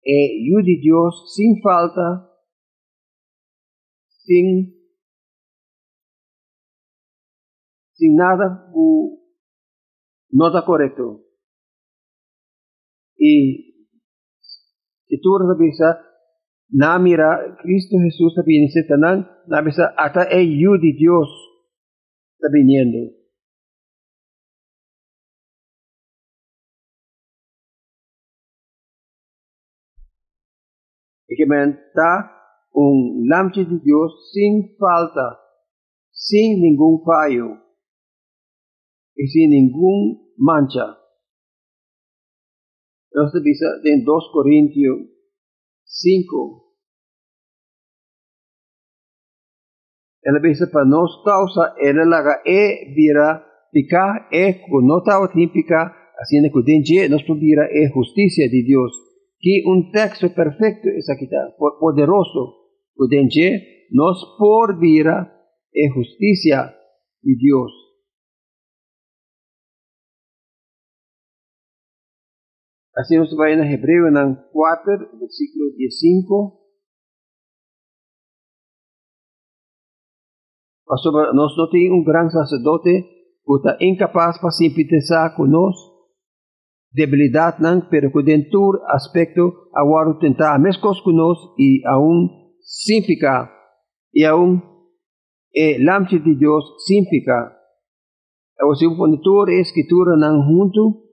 e 0.03 0.43
ayude 0.43 0.79
Dios 0.83 1.33
sin 1.35 1.63
falta, 1.63 2.29
sin, 4.09 4.75
sin 7.95 8.15
nada 8.15 8.71
no 10.33 10.47
está 10.49 10.67
correcto. 10.67 11.25
Y 13.17 13.87
si 15.07 15.19
tú 15.23 15.39
revisas, 15.39 15.97
na 16.69 16.99
mira 16.99 17.57
Cristo 17.63 17.97
Jesús 18.03 18.35
está 18.37 18.43
viniendo, 18.45 19.27
na 19.47 19.63
bisa 19.63 19.95
hasta 19.97 20.25
el 20.25 20.59
de 20.59 20.93
Dios 20.93 21.50
está 22.41 22.49
viniendo. 22.51 23.13
Da 31.95 32.33
un 32.73 33.29
lámpara 33.29 33.69
de 33.69 33.79
Dios 33.85 34.31
sin 34.33 34.77
falta, 34.77 35.39
sin 36.11 36.61
ningún 36.61 37.03
fallo 37.05 37.63
y 39.15 39.27
sin 39.29 39.51
ningún 39.51 40.35
mancha. 40.37 40.99
Esto 43.11 43.41
dice 43.43 43.65
en 43.85 44.05
2 44.05 44.31
Corintios 44.33 44.99
5. 45.85 46.70
Ela 50.25 50.39
dice 50.41 50.71
para 50.71 50.85
nos 50.85 51.23
causa, 51.25 51.75
ela 51.79 52.05
laga 52.05 52.43
e 52.45 52.93
vira 52.95 53.43
picar 53.73 54.29
e 54.31 54.61
no 54.83 55.03
tava 55.03 55.29
picar, 55.29 55.97
assim 56.19 56.43
que 56.43 56.63
denje 56.63 57.09
nos 57.09 57.23
vira 57.23 57.69
e 57.71 57.89
justiça 57.89 58.49
de 58.49 58.65
Deus. 58.67 58.93
Que 59.41 59.63
um 59.67 59.91
texto 59.91 60.29
perfeito 60.35 60.87
é 60.89 61.13
aqui 61.13 61.27
tá, 61.27 61.53
poderoso. 61.79 62.55
O 62.99 63.07
denje 63.07 63.63
nos 63.91 64.37
por 64.37 64.79
vira 64.79 65.33
e 65.75 65.89
justiça 65.89 66.75
de 67.25 67.37
Deus. 67.37 67.73
Assim 72.95 73.17
nos 73.17 73.35
vai 73.35 73.57
na 73.57 73.65
Hebreu, 73.65 74.11
na 74.11 74.35
4, 74.35 75.19
versículo 75.19 75.75
15. 75.75 76.60
Não 80.91 81.69
temos 81.71 82.01
um 82.01 82.05
grande 82.05 82.33
sacerdote 82.33 83.03
que 83.45 83.57
está 83.57 83.77
incapaz 83.81 84.41
para 84.41 84.51
simpatizar 84.51 85.37
conosco. 85.37 85.91
Debilidade 86.93 87.63
não, 87.63 87.81
pero 87.89 88.11
que 88.11 88.23
dentro 88.25 88.83
aspecto 88.89 89.53
agora 89.73 90.19
tentar 90.19 90.59
mesma 90.59 90.83
coisa 90.83 91.01
conosco 91.03 91.55
e 91.57 91.81
aún 91.87 92.29
simplificar 92.61 93.49
e 94.13 94.25
aún 94.25 94.61
e 95.55 95.79
lâmpada 95.79 96.19
de 96.19 96.35
Deus 96.35 96.65
simplificar. 96.85 97.57
O 98.63 98.75
seu 98.75 98.91
monitor 98.91 99.49
e 99.49 99.61
escritura 99.61 100.17
não 100.17 100.43
junto, 100.43 101.05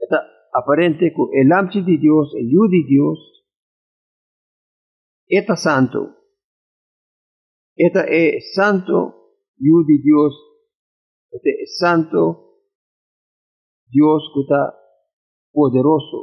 está 0.00 0.20
aparente 0.54 1.12
con 1.12 1.28
el 1.32 1.52
amchi 1.52 1.82
de 1.82 1.98
Dios, 1.98 2.34
el 2.34 2.48
yu 2.48 2.66
de 2.68 2.82
Dios, 2.88 3.18
eta 5.28 5.56
santo. 5.56 6.21
Eta 7.84 8.04
es 8.04 8.54
santo 8.54 8.96
yu 9.56 9.84
de 9.84 9.98
Dios, 10.04 10.32
este 11.32 11.50
es 11.62 11.78
santo 11.78 12.60
Dios 13.88 14.30
que 14.32 14.40
está 14.42 14.72
poderoso. 15.50 16.18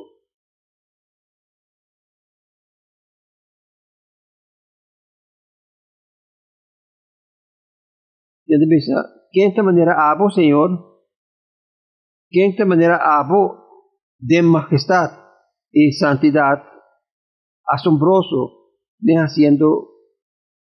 Y 8.45 8.53
entonces, 8.53 8.89
¿quién 9.33 9.53
de 9.53 9.61
manera 9.61 10.09
abo, 10.09 10.29
Señor? 10.29 11.03
¿Quién 12.29 12.55
de 12.55 12.63
manera 12.63 13.19
abo 13.19 13.97
de 14.17 14.41
majestad 14.43 15.11
y 15.71 15.91
santidad 15.91 16.63
asombroso 17.65 18.77
de 18.99 19.15
haciendo 19.15 19.98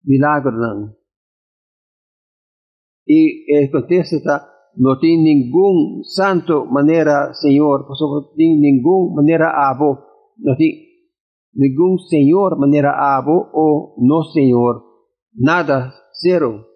milagros. 0.03 0.95
Y 3.05 3.53
el 3.53 3.71
contexto 3.71 4.17
está, 4.17 4.49
no 4.75 4.97
tiene 4.99 5.23
ningún 5.23 6.03
santo 6.03 6.65
manera, 6.65 7.33
Señor, 7.33 7.85
por 7.85 7.97
no 7.99 8.31
tiene 8.35 8.59
ningún 8.59 9.13
manera 9.13 9.69
abo, 9.69 10.05
no 10.37 10.55
tiene 10.55 10.83
ningún 11.53 11.99
Señor 11.99 12.57
manera 12.57 13.17
abo 13.17 13.49
o 13.53 13.95
no 13.97 14.23
Señor, 14.33 14.83
nada, 15.33 15.93
cero, 16.13 16.67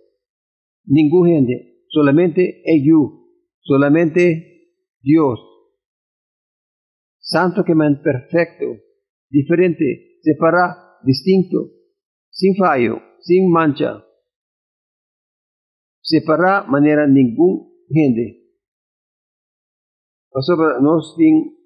ningún 0.85 1.27
gente, 1.27 1.83
solamente 1.89 2.61
ellos, 2.65 3.11
solamente 3.61 4.73
Dios 5.01 5.39
santo 7.27 7.63
que 7.65 7.75
man 7.75 8.01
perfecto, 8.01 8.65
diferente, 9.29 10.17
separado, 10.21 11.03
distinto, 11.03 11.71
sin 12.29 12.55
fallo, 12.55 13.01
sin 13.27 13.51
mancha, 13.51 14.05
separado 16.01 16.67
manera 16.67 17.05
ningún 17.05 17.69
gente. 17.89 18.45
Nos 20.81 21.15
sin 21.15 21.57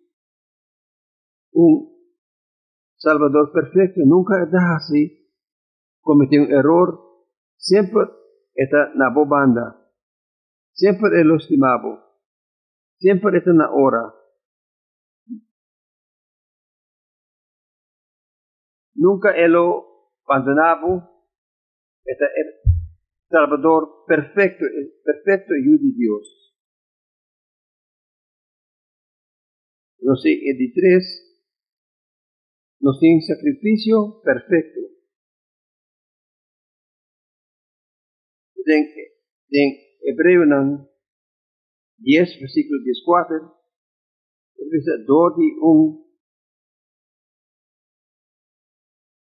un 1.51 1.91
Salvador 2.97 3.51
perfecto, 3.53 4.01
nunca 4.05 4.43
está 4.43 4.57
así, 4.75 5.29
cometió 6.01 6.41
un 6.41 6.51
error, 6.51 6.99
siempre 7.57 8.01
está 8.55 8.91
na 8.95 9.09
banda, 9.09 9.87
siempre 10.73 11.19
es 11.19 11.25
lo 11.25 11.35
estimado, 11.35 11.99
siempre 12.97 13.37
está 13.37 13.53
na 13.53 13.71
hora, 13.71 14.15
Nunca 18.93 19.31
lo 19.49 20.11
abandonado. 20.27 21.10
Este 22.05 22.25
el 22.25 22.81
Salvador 23.29 24.05
perfecto, 24.07 24.65
perfecto 25.03 25.53
y 25.55 25.71
de 25.71 25.97
Dios. 25.97 26.55
No 29.99 30.15
sé, 30.15 30.31
el 30.31 30.57
de 30.57 30.71
tres, 30.75 31.45
no 32.79 32.91
tiene 32.99 33.21
sacrificio 33.21 34.21
perfecto. 34.23 34.79
En, 38.65 38.85
en 39.49 39.77
Hebreo 40.01 40.43
10, 41.97 42.39
versículo 42.39 42.79
14, 43.05 43.61
dice, 44.69 44.91
un 45.61 46.01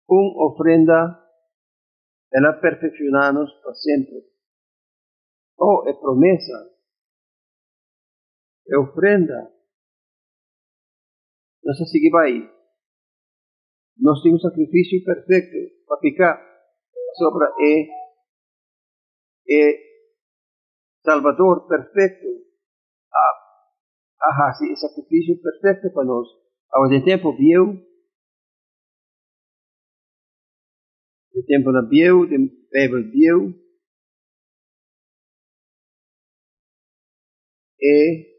un 0.06 0.32
ofrenda 0.36 1.23
la 2.40 2.60
perfeccionarnos 2.60 3.52
para 3.62 3.74
siempre. 3.74 4.26
Oh, 5.56 5.84
es 5.86 5.96
promesa, 6.00 6.70
es 8.64 8.76
ofrenda. 8.76 9.50
No 11.62 11.72
se 11.72 11.84
sigue 11.86 12.10
ahí. 12.20 12.50
No 13.96 14.12
es 14.12 14.32
un 14.32 14.40
sacrificio 14.40 14.98
perfecto 15.06 15.56
para 15.86 16.00
picar 16.00 16.38
sobre 17.16 17.46
el, 17.60 17.88
el 19.46 19.76
Salvador 21.04 21.66
perfecto. 21.68 22.26
Ah, 23.12 24.30
ajá, 24.30 24.54
sí, 24.58 24.70
el 24.70 24.76
sacrificio 24.76 25.36
perfecto 25.40 25.94
para 25.94 26.06
nosotros. 26.06 26.42
Ahora, 26.70 26.90
de 26.90 27.00
tiempo 27.02 27.36
viejo, 27.36 27.74
de 31.42 31.72
na 31.72 31.82
Bieu, 31.82 32.26
de 32.26 32.38
Bijbel 32.70 33.10
Bieu. 33.10 33.54
E 37.80 38.34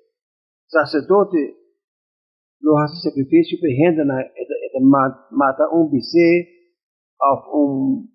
sacerdote 0.68 1.38
lo 2.62 2.78
hace 2.80 3.10
sacrifício 3.10 3.60
que 3.60 3.68
renda 3.68 4.04
na 4.06 4.22
eta, 4.22 4.54
eta 4.66 4.80
mata 5.32 5.70
um 5.72 5.90
bicê 5.90 6.48
of 7.22 8.10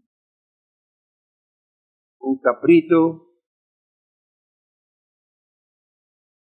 um 2.22 2.36
cabrito 2.42 3.26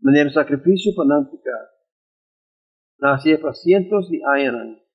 maneira 0.02 0.30
sacrifício 0.32 0.96
para 0.96 1.06
não 1.06 1.30
ficar 1.30 1.70
nascia 3.00 3.40
para 3.40 3.54
cientos 3.54 4.08
de 4.08 4.24
anos 4.24 4.87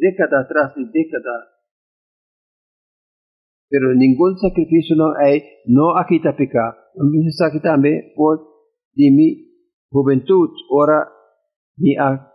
década 0.00 0.48
tras 0.48 0.74
de 0.74 0.84
década. 0.88 1.60
Pero 3.68 3.94
ningún 3.94 4.36
sacrificio 4.38 4.96
no 4.96 5.12
hay, 5.14 5.44
no 5.66 5.96
aquí 5.96 6.20
tapica. 6.20 6.76
Aquí 7.46 7.60
también 7.60 8.12
por 8.16 8.40
de 8.94 9.10
mi 9.12 9.28
juventud, 9.90 10.50
ahora 10.70 11.06
mi 11.76 11.96
a 11.96 12.32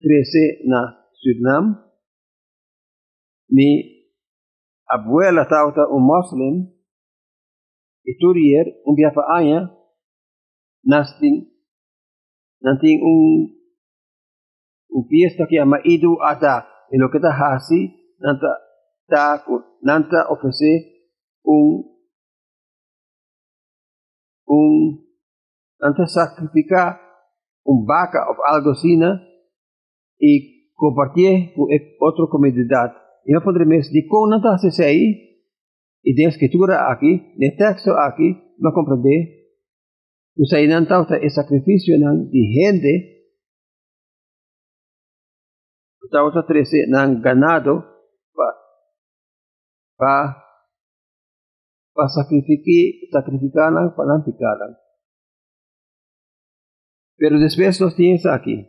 crece 0.00 0.64
na 0.66 1.06
Surinam. 1.14 1.86
Mi 3.48 3.68
abuela 4.88 5.46
tauta 5.46 5.86
un 5.88 6.02
muslim. 6.02 6.72
E 8.04 8.18
turier 8.18 8.66
un 8.84 8.96
biafa 8.96 9.22
anya 9.38 9.70
nasting 10.82 11.46
nanting 12.60 12.98
un 12.98 13.18
un 14.90 15.06
fiesta 15.06 15.46
que 15.46 15.56
llama 15.56 15.78
Idu 15.84 16.18
Ada. 16.20 16.71
Y 16.92 16.98
lo 16.98 17.10
que 17.10 17.16
está 17.16 17.54
así, 17.54 18.14
nanta 18.18 18.46
ta 19.08 19.42
nanta 19.80 20.28
ofrece 20.28 21.08
un 21.42 21.90
un 24.44 25.08
nanta 25.80 26.06
sacrificar 26.06 27.00
un 27.64 27.86
vaca 27.86 28.18
o 28.28 28.54
algo 28.54 28.72
así 28.72 28.98
y 30.18 30.70
compartir 30.74 31.54
con 31.54 31.68
otra 31.98 32.26
comunidad. 32.30 32.92
Y 33.24 33.32
no 33.32 33.40
podremos 33.40 33.86
decir 33.86 34.04
cómo 34.10 34.28
nanta 34.28 34.54
hace 34.54 34.84
ahí 34.84 35.48
y 36.02 36.14
de 36.14 36.24
escritura 36.24 36.92
aquí, 36.92 37.32
de 37.38 37.54
texto 37.56 37.92
aquí, 37.98 38.36
no 38.58 38.70
comprende. 38.74 39.48
Ahí 40.54 40.68
nanta 40.68 41.06
el 41.22 41.30
sacrificio 41.30 41.96
de 41.98 42.40
gente 42.52 43.21
Tauta 46.10 46.42
13 46.42 46.90
ng 46.90 47.22
ganado 47.22 47.86
pa 48.34 48.48
pa 49.96 50.14
pa 51.94 52.04
sacrificaran, 52.08 53.94
pananticaran. 53.94 54.76
Pero 57.16 57.38
después 57.38 57.80
los 57.80 57.94
tienes 57.94 58.26
aquí. 58.26 58.66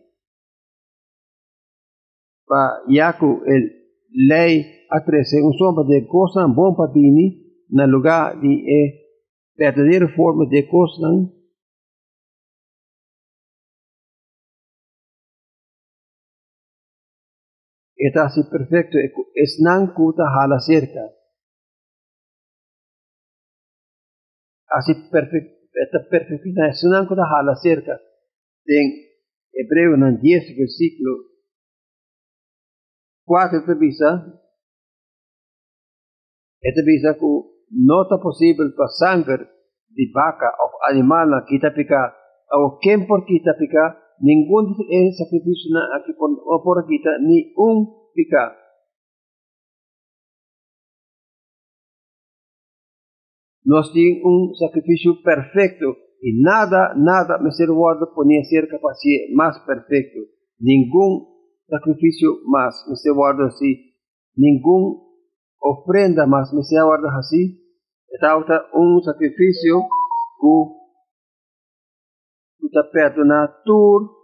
Pa 2.46 2.84
yaku 2.88 3.42
el 3.48 3.72
ley 4.14 4.86
a 4.92 5.04
13, 5.04 5.42
un 5.42 5.54
sombra 5.54 5.84
de 5.88 6.06
cosa 6.06 6.46
bom 6.46 6.76
patini, 6.76 7.42
na 7.70 7.88
lugar 7.88 8.40
de 8.40 8.54
eh, 8.54 8.90
verdadeira 9.58 10.08
forma 10.16 10.46
de 10.46 10.68
cosa 10.68 11.08
está 18.08 18.26
así 18.26 18.42
perfecto, 18.50 18.98
es 19.36 19.60
nan 19.62 19.94
kuta 19.94 20.24
hala 20.24 20.60
cerca. 20.60 21.04
Así 24.68 24.94
perfecto, 25.12 25.54
esta 25.74 26.00
perfecta 26.10 26.68
es 26.68 26.84
nan 26.90 27.08
kuta 27.08 27.24
hala 27.24 27.56
cerca. 27.56 28.00
En 28.66 29.14
Hebreo 29.54 29.96
en 29.96 30.20
10 30.20 30.58
versículo 30.58 31.34
4 33.26 33.66
te 33.66 33.76
visa, 33.76 34.42
esta 36.60 36.82
visa 36.86 37.14
que 37.14 37.28
no 37.72 38.04
está 38.04 38.18
posible 38.22 38.72
para 38.76 38.88
sangre 38.88 39.50
de 39.90 40.12
vaca 40.14 40.50
o 40.60 40.90
animal 40.90 41.30
na 41.30 41.46
kita 41.46 41.74
pica, 41.74 42.16
o 42.52 42.80
quem 42.82 43.06
por 43.08 43.26
kita 43.26 43.56
pica, 43.58 44.03
ningún 44.20 44.76
sacrificio 45.18 45.72
aquí 45.96 46.14
por, 46.14 46.32
por 46.64 46.84
aquí, 46.84 47.00
ni 47.22 47.54
un 47.56 48.12
pica. 48.14 48.58
Nos 53.66 53.94
tiene 53.94 54.22
un 54.24 54.54
sacrificio 54.56 55.22
perfecto 55.24 55.96
y 56.22 56.42
nada, 56.42 56.94
nada 56.96 57.38
guardo 57.72 58.14
ponía 58.14 58.44
ser 58.44 58.68
capaz 58.68 58.98
más 59.34 59.60
perfecto. 59.66 60.20
Ningún 60.60 61.28
sacrificio 61.68 62.30
más 62.46 62.86
guardo 63.12 63.46
así. 63.46 63.96
Ningún 64.36 65.02
ofrenda 65.60 66.26
más 66.26 66.54
guardo 66.84 67.08
así. 67.20 67.60
Está 68.10 68.36
un 68.74 69.02
sacrificio 69.02 69.80
que 70.40 70.83
está 72.74 72.84
perdonado 72.90 74.24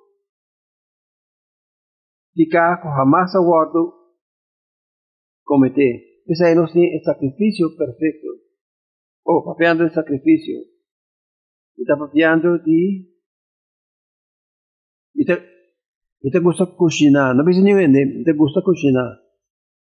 ficar 2.34 2.82
com 2.82 2.90
jamás 2.90 3.36
aguardo 3.36 3.94
cometer. 5.44 6.24
Esse 6.28 6.46
aí 6.46 6.56
não 6.56 6.66
tem 6.66 7.02
sacrifício 7.04 7.76
perfeito. 7.78 8.28
Oh, 9.26 9.44
papeando 9.44 9.84
el 9.84 9.92
sacrifício. 9.92 10.56
Está 11.78 11.98
papeando 11.98 12.60
de... 12.64 13.08
E 15.16 15.26
te, 15.26 15.34
e 16.24 16.30
te 16.30 16.40
gusta 16.40 16.66
cozinhar. 16.66 17.36
Não 17.36 17.44
precisa 17.44 17.66
nem 17.66 17.76
vender. 17.76 18.24
Te 18.24 18.34
gusta 18.34 18.62
cozinhar. 18.62 19.20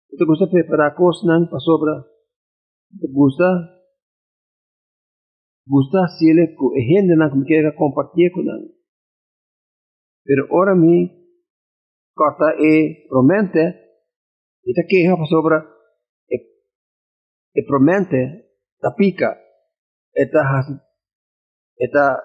Te 0.10 0.26
gusta 0.26 0.48
preparar 0.48 0.96
coisas 0.96 1.24
para 1.50 1.60
sobra. 1.60 2.04
Te 3.00 3.08
gusta... 3.12 3.83
Gusta 5.65 6.06
hacerle 6.06 6.56
com 6.56 6.71
gente 6.76 7.13
que 7.15 7.45
quiera 7.45 7.76
compartir 7.76 8.32
con 8.32 8.43
él. 8.43 8.76
Pero 10.26 10.47
ahora 10.52 10.76
mí 10.76 11.23
corta 12.13 12.56
e 12.60 13.08
promente 13.10 13.60
ita 14.65 14.84
queja 14.88 15.15
sobre 15.26 15.58
e, 16.30 16.36
e 17.56 17.65
promente 17.65 18.49
ta 18.80 18.93
pica. 18.95 19.39
Has 20.15 20.67
eta 21.78 22.21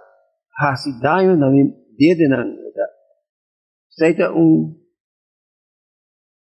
hasi 0.59 0.90
daño 1.01 1.37
na 1.37 1.48
mi 1.51 1.62
dedenan 1.96 2.53
eta 2.68 2.85
seita 3.88 4.27
un 4.33 4.77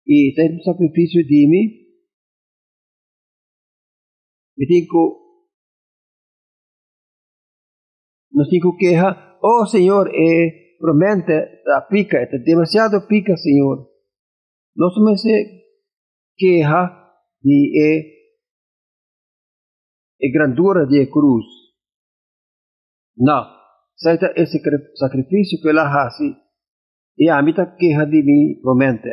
e 0.06 0.34
seita 0.36 0.54
un 0.54 0.62
sacrificio 0.62 1.24
di 1.24 1.48
mi 1.48 1.62
mi 4.58 4.66
dico 4.66 5.19
nos 8.40 8.48
digo 8.50 8.78
queja 8.80 9.38
oh 9.42 9.66
señor 9.66 10.08
eh 10.16 10.70
promete 10.80 11.62
a 11.76 11.88
pica, 11.88 12.24
está 12.24 12.38
demasiado 12.38 13.06
pica, 13.08 13.36
Señor. 13.36 13.92
No 14.76 14.90
se 14.90 15.02
me 15.02 15.64
queja 16.36 17.14
de 17.42 17.60
e, 17.76 17.90
e 20.20 20.32
grandura 20.32 20.86
de 20.86 21.10
cruz. 21.10 21.46
No, 23.18 23.44
será 23.96 24.32
esse 24.36 24.62
sacrifício 24.96 25.60
que 25.62 25.70
ela 25.70 25.84
hace 25.84 26.38
e 27.18 27.30
a 27.30 27.42
mim 27.42 27.54
queja 27.78 28.06
de 28.06 28.24
mim 28.24 28.62
promete. 28.62 29.12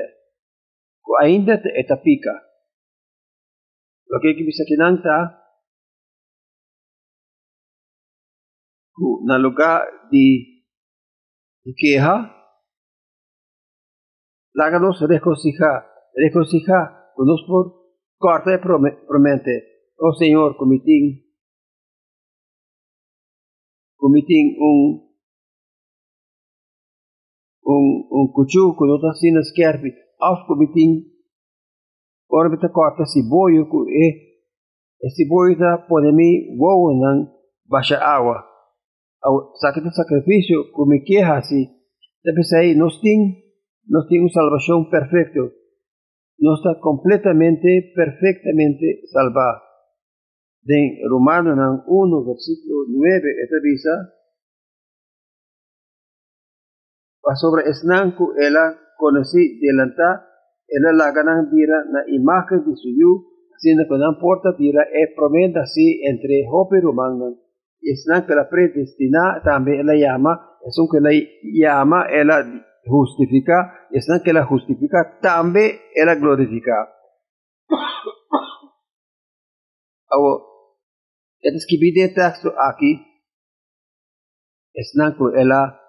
Ainda 1.20 1.60
está 1.74 1.96
pica. 2.00 2.30
Lo 4.08 4.20
que 4.20 4.34
bisa 4.34 4.64
kinanta 4.64 5.45
na 9.24 9.38
lugar 9.38 9.82
de 10.10 11.74
queja, 11.76 12.32
láganos 14.54 15.00
regocijar, 15.00 15.86
regocijar, 16.14 17.12
con 17.14 17.26
nos 17.26 17.44
por 17.46 17.74
corta 18.18 18.54
y 18.54 18.58
promete, 18.58 19.92
oh 19.98 20.12
Señor, 20.14 20.56
comitín, 20.56 21.24
comitín 23.96 24.56
un 24.58 25.06
un 27.62 28.06
un 28.10 28.32
con 28.32 28.46
kerpi, 29.54 29.92
af 30.20 30.46
corta 32.72 33.04
si 33.04 33.22
boyo 33.28 33.66
e 33.88 34.06
e 34.98 35.10
si 35.10 35.26
boyo 35.26 35.56
da 35.58 35.86
baixa 37.68 37.98
agua 39.26 39.50
sacrificio, 39.60 40.04
sacrificio 40.04 40.56
como 40.72 40.92
queja 41.04 41.38
así. 41.38 41.68
Entonces 42.22 42.58
ahí 42.58 42.76
nos 42.76 43.00
tiene, 43.00 43.44
tiene 44.08 44.24
una 44.24 44.32
salvación 44.32 44.90
perfecta. 44.90 45.40
No 46.38 46.54
está 46.54 46.78
completamente, 46.80 47.92
perfectamente 47.94 49.02
salvado. 49.12 49.62
De 50.62 51.00
Romanos 51.08 51.84
1, 51.86 52.24
versículo 52.24 52.84
9, 52.88 53.22
esta 53.42 53.56
visa, 53.62 53.90
sobre 57.34 57.70
esnanco, 57.70 58.34
ella 58.38 58.78
conocí 58.98 59.58
delanta, 59.60 60.26
ella 60.68 60.92
la 60.92 61.12
ganan 61.12 61.50
dira 61.50 61.84
na 61.90 62.02
imagen 62.08 62.64
de 62.66 62.76
su 62.76 62.88
yu, 62.88 63.26
haciendo 63.54 63.84
que 63.88 63.98
no 63.98 64.12
importa 64.12 64.54
dira, 64.58 64.82
es 64.82 65.14
promesa 65.16 65.60
así 65.60 66.00
entre 66.04 66.44
Jope 66.48 66.78
y 66.78 66.80
Romanos 66.80 67.45
isnan 67.92 68.26
que 68.26 68.34
la 68.34 68.48
predestina 68.48 69.40
también 69.44 69.86
la 69.86 69.94
llama, 69.94 70.58
es 70.66 70.76
un 70.78 70.88
que 70.90 71.00
la 71.00 71.10
llama, 71.42 72.06
ella 72.10 72.44
justifica, 72.84 73.86
isnan 73.90 74.22
que 74.24 74.32
la 74.32 74.44
justifica 74.44 75.18
también 75.20 75.78
ella 75.94 76.14
glorifica. 76.16 76.92
Ahora, 80.08 80.44
es 81.40 81.66
que 81.68 81.76
pide 81.78 82.08
texto 82.08 82.52
aquí, 82.58 83.04
isnan 84.74 85.16
que 85.16 85.40
ella 85.40 85.80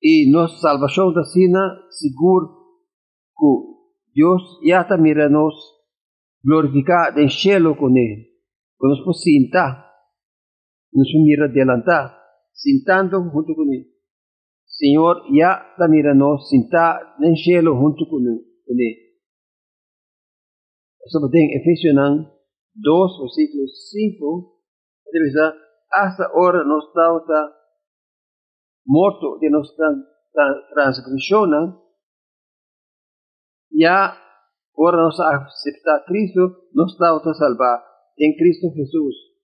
Y 0.00 0.30
nos 0.30 0.60
salvación 0.62 1.12
da 1.12 1.24
sina 1.24 1.60
seguro 1.90 2.80
que 3.36 3.50
Dios 4.14 4.58
ya 4.64 4.80
está 4.80 4.96
nos 4.96 5.54
glorificar 6.42 7.18
en 7.18 7.28
cielo 7.28 7.76
con 7.76 7.98
él. 7.98 8.30
Nos 8.82 9.02
pues 9.04 9.20
cinta, 9.20 9.92
nos 10.92 11.06
mira 11.22 11.44
adelantar, 11.44 12.16
cintando 12.54 13.20
junto 13.30 13.54
con 13.54 13.70
él. 13.74 13.92
Señor, 14.64 15.18
ya 15.36 15.76
está 15.76 15.86
nos 16.14 16.48
cinta 16.48 17.14
en 17.20 17.36
cielo 17.36 17.76
junto 17.76 18.08
con 18.08 18.26
él. 18.26 18.40
Eso 21.04 21.18
en 21.30 21.60
Efesios 21.60 21.94
2, 22.72 23.20
versículo 23.20 23.66
5, 23.66 24.62
hasta 25.90 26.24
ahora 26.34 26.64
nos 26.64 26.86
está 26.86 27.54
morto 28.86 29.38
de 29.40 29.50
nuestra 29.50 29.88
transgresión, 30.72 31.50
ya 33.72 34.14
ahora 34.74 35.02
nos 35.02 35.20
acepta 35.20 36.04
Cristo, 36.06 36.68
nos 36.72 36.92
está 36.94 37.34
salvar 37.34 37.89
en 38.16 38.34
Cristo 38.36 38.68
Jesús. 38.74 39.36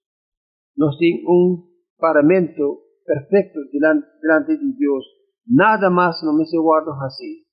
Nos 0.77 0.99
tiene 0.99 1.23
un 1.27 1.71
paramento 1.97 2.83
perfecto 3.05 3.61
delante, 3.73 4.53
de 4.53 4.75
Dios. 4.77 5.05
Nada 5.47 5.91
más 5.91 6.23
no 6.25 6.33
me 6.33 6.45
se 6.45 6.59
guarda 6.59 6.93
así. 7.07 7.47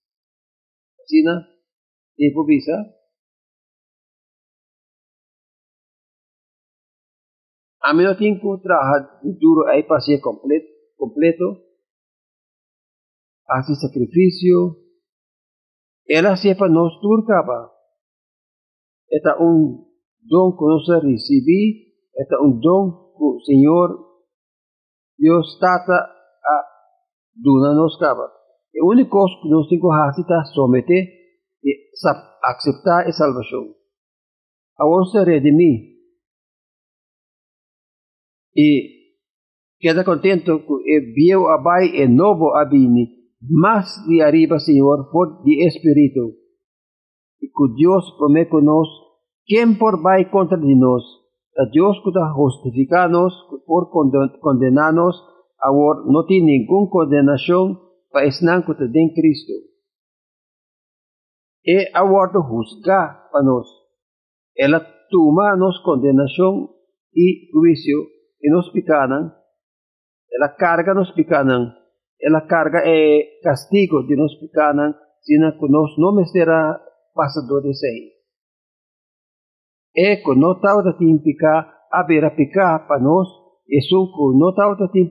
¿no? 1.24 1.32
Tiempo 2.16 2.46
visa. 2.46 2.74
A 7.86 7.94
menos 7.94 8.18
tiempo 8.18 8.62
trabaja 8.62 9.20
duro 9.22 9.68
ahí 9.68 9.84
pasé 9.84 10.22
completo, 10.22 10.68
completo 10.96 11.64
hace 13.48 13.76
sacrificio. 13.76 14.80
Ela 16.06 16.36
sepa 16.36 16.68
nos 16.68 17.00
turcaba. 17.02 17.72
Esta 19.08 19.38
un 19.38 19.93
don 20.26 20.58
que 20.58 20.66
nos 20.66 21.04
recibí, 21.04 21.94
esta 22.14 22.40
un 22.42 22.60
don 22.60 23.04
Señor 23.46 24.14
Dios 25.18 25.58
trata 25.60 25.94
a 25.94 26.56
duna 27.34 27.74
nos 27.74 27.98
caba. 28.00 28.32
El 28.74 28.84
único 28.84 29.26
que 29.42 29.50
nos 29.50 29.70
tengo 29.70 29.90
que 29.92 30.22
es 30.22 30.54
someter 30.54 31.04
y 31.62 31.72
aceptar 32.42 33.06
la 33.06 33.12
salvación. 33.12 33.76
Ahora 34.76 35.06
se 35.12 35.24
redimí. 35.24 35.94
Y 38.56 39.20
queda 39.80 40.04
contento 40.04 40.60
que 40.66 40.96
el 40.98 41.14
viejo 41.14 41.50
abai 41.50 41.92
y 41.94 42.02
el 42.02 42.16
nuevo 42.16 42.56
abini 42.58 43.24
más 43.40 44.06
de 44.08 44.24
arriba, 44.24 44.60
Señor, 44.60 45.10
por 45.12 45.44
de 45.44 45.66
Espíritu. 45.66 46.38
Y 47.40 47.48
que 47.48 47.74
Dios 47.76 48.16
promete 48.18 48.56
nos, 48.62 48.88
quien 49.46 49.78
por 49.78 50.06
va 50.06 50.18
contra 50.30 50.58
de 50.58 50.76
nos, 50.76 51.04
a 51.58 51.70
Dios 51.72 51.98
que 52.04 52.12
justificarnos, 52.34 53.34
por 53.66 53.90
condenarnos, 53.90 55.24
ahora 55.60 56.02
no 56.06 56.26
tiene 56.26 56.60
ninguna 56.60 56.90
condenación 56.90 57.80
para 58.12 58.28
estar 58.28 58.66
que 58.66 58.72
en 58.84 59.10
Cristo. 59.14 59.54
E 61.66 61.88
ahora 61.94 62.42
juzga 62.42 63.30
para 63.32 63.46
nos. 63.46 63.68
Ela 64.56 64.86
toma 65.10 65.56
nos 65.56 65.82
condenación 65.84 66.70
y 67.14 67.50
juicio 67.52 68.00
y 68.42 68.50
nos 68.50 68.70
picanan. 68.72 69.34
Ela 70.30 70.56
carga 70.58 70.94
nos 70.94 71.12
picanan 71.14 71.74
ela 72.24 72.48
carga 72.48 72.80
é 72.86 73.42
castigo 73.44 74.08
de 74.08 74.16
nos 74.16 74.34
picanan, 74.40 74.96
sino 75.20 75.52
que 75.60 75.68
nós 75.70 75.92
não 75.98 76.26
será 76.26 76.80
passadores 77.14 77.84
aí. 77.84 78.08
É 78.08 78.13
que 79.94 80.36
não 80.36 80.54
está 80.54 80.72
a 80.72 80.92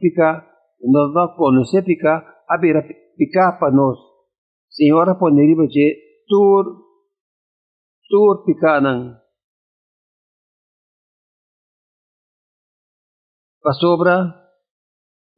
picar, 0.00 0.46
não 0.80 1.12
dá 1.12 1.28
conhecer 1.36 1.84
picar, 1.84 2.24
a 2.48 2.58
ver 2.58 2.76
a 2.76 2.82
picar 3.16 3.58
para 3.58 3.72
nós. 3.72 3.98
Senhora 4.68 5.14
poderia 5.14 5.54
dizer, 5.66 5.96
tur, 6.26 6.82
tur 8.08 8.44
picanan. 8.44 9.20
Para 13.62 13.74
sobra, 13.74 14.42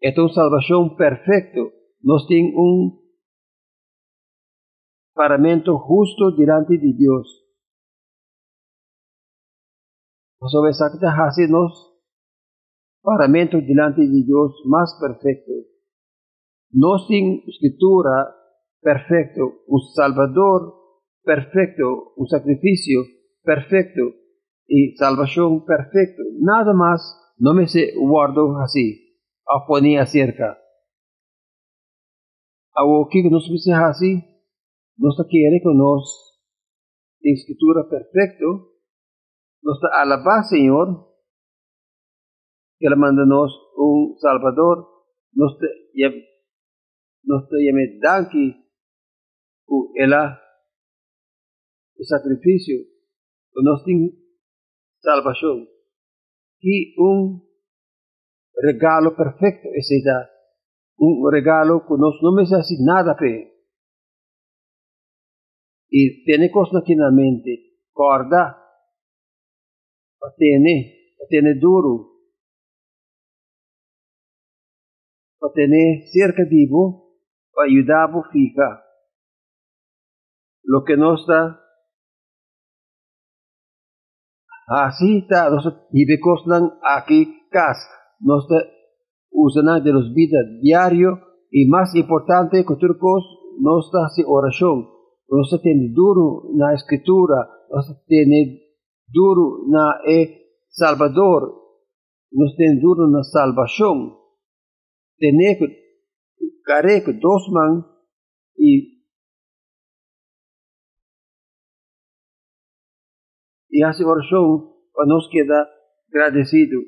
es 0.00 0.16
una 0.16 0.33
salvación 0.33 0.96
perfecto. 0.96 1.72
Nos 2.00 2.26
tiene 2.26 2.52
un 2.57 3.00
paramento 5.14 5.78
justo 5.78 6.33
delante 6.37 6.78
de 6.78 6.94
Dios. 10.44 10.52
Sobre 10.52 10.70
exacta 10.70 11.48
nos 11.48 11.94
paramento 13.02 13.59
delante 13.59 14.02
de 14.02 14.24
Dios 14.24 14.62
más 14.66 14.98
perfecto. 15.00 15.52
Nos 16.70 17.07
tiene 17.07 17.44
escritura 17.46 18.35
perfecto, 18.80 19.42
un 19.68 19.80
salvador 19.94 20.74
perfecto, 21.22 22.14
un 22.16 22.26
sacrificio 22.26 23.00
perfecto 23.42 24.00
y 24.66 24.96
salvación 24.96 25.64
perfecto. 25.64 26.22
Nada 26.40 26.72
más 26.72 27.35
no 27.38 27.54
me 27.54 27.66
se 27.68 27.94
guardo 27.96 28.59
así 28.59 29.18
a 29.46 29.66
poner 29.66 30.07
cerca. 30.07 30.59
o 32.76 33.09
que 33.11 33.22
nos 33.30 33.48
dice 33.48 33.72
así, 33.72 34.24
nos 34.96 35.16
quiere 35.28 35.61
que 35.62 35.74
nos 35.74 36.40
escritura 37.20 37.88
perfecto, 37.88 38.73
nos 39.64 39.79
alabar 39.92 40.44
Señor, 40.44 41.09
que 42.79 42.88
le 42.88 42.96
manda 42.96 43.24
nos 43.24 43.50
un 43.77 44.16
Salvador, 44.18 44.87
nos 45.33 45.59
nos 47.22 47.48
llame 47.50 47.98
danki, 48.00 48.64
el 49.94 50.12
sacrificio, 52.03 52.77
nos 53.55 53.83
tiene 53.85 54.12
salvación, 55.00 55.68
y 56.61 56.94
un 57.00 57.48
regalo 58.55 59.16
perfecto, 59.16 59.68
ese 59.74 60.03
da 60.05 60.31
un 60.96 61.31
regalo 61.33 61.85
que 61.87 61.94
nos 61.98 62.20
no 62.22 62.33
me 62.33 62.42
hace 62.42 62.77
nada 62.81 63.16
pe. 63.16 63.53
Y 65.88 66.24
tiene 66.24 66.50
cosas 66.50 66.83
aquí 66.83 66.92
en 66.92 67.00
la 67.00 67.11
mente, 67.11 67.79
corda, 67.92 68.63
tiene, 70.37 71.14
tiene 71.28 71.54
duro, 71.54 72.12
para 75.38 75.52
tener 75.52 76.02
cerca 76.12 76.44
vivo, 76.48 77.18
para 77.52 77.68
ayudar 77.68 78.10
a 78.10 78.30
fija. 78.30 78.84
Lo 80.62 80.82
que 80.84 80.96
no 80.96 81.14
está 81.14 81.60
así 84.66 85.18
está, 85.18 85.50
nos 85.50 85.64
vive 85.90 86.18
cosas 86.20 86.72
aquí 86.82 87.42
casa. 87.50 87.90
Nos 88.20 88.46
usan 89.30 89.82
de 89.84 89.92
los 89.92 90.14
vida 90.14 90.38
diario 90.62 91.20
y 91.50 91.66
más 91.66 91.94
importante 91.94 92.64
que 92.64 92.76
turcos 92.76 93.24
nos 93.60 93.90
hace 93.94 94.25
oración. 94.27 94.88
Nos 95.29 95.60
tiene 95.62 95.90
duro 95.92 96.44
na 96.54 96.75
escritura 96.75 97.54
nos 97.70 98.04
tiene 98.06 98.63
duro 99.19 99.46
na 99.73 99.87
e 100.04 100.19
salvador 100.81 101.42
nos 102.33 102.50
tiene 102.56 102.81
duro 102.81 103.06
na 103.06 103.23
salvación 103.23 103.96
tiene 105.17 105.56
que 105.58 105.67
care 106.69 107.04
que 107.04 107.12
dos 107.15 107.42
man 107.54 107.73
y 108.56 108.73
y 113.71 113.83
hace 113.83 114.04
oración 114.04 114.75
nos 115.06 115.29
queda 115.31 115.69
agradecido 116.08 116.79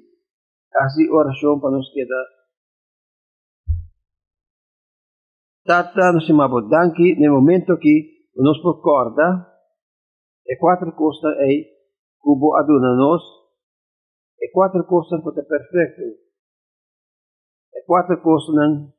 Así 0.79 1.09
oración 1.09 1.59
para 1.61 1.73
nos 1.77 1.91
quedar. 1.95 2.27
Tata 5.65 6.13
nos 6.13 6.27
chamava 6.27 6.61
danki 6.69 7.17
no 7.17 7.33
momento 7.33 7.79
que 7.81 8.29
nos 8.37 8.61
concorda 8.61 9.27
e 10.47 10.55
quatro 10.59 10.95
coisas 10.95 11.33
aí 11.41 11.76
cubo 12.21 12.57
aduna 12.57 12.97
nos 12.97 13.23
e 14.41 14.51
quatro 14.53 14.85
coisas 14.85 15.23
que 15.23 15.41
é 15.41 15.43
perfeito. 15.43 16.03
E 17.75 17.85
quatro 17.87 18.21
coisas 18.23 18.55
não 18.55 18.93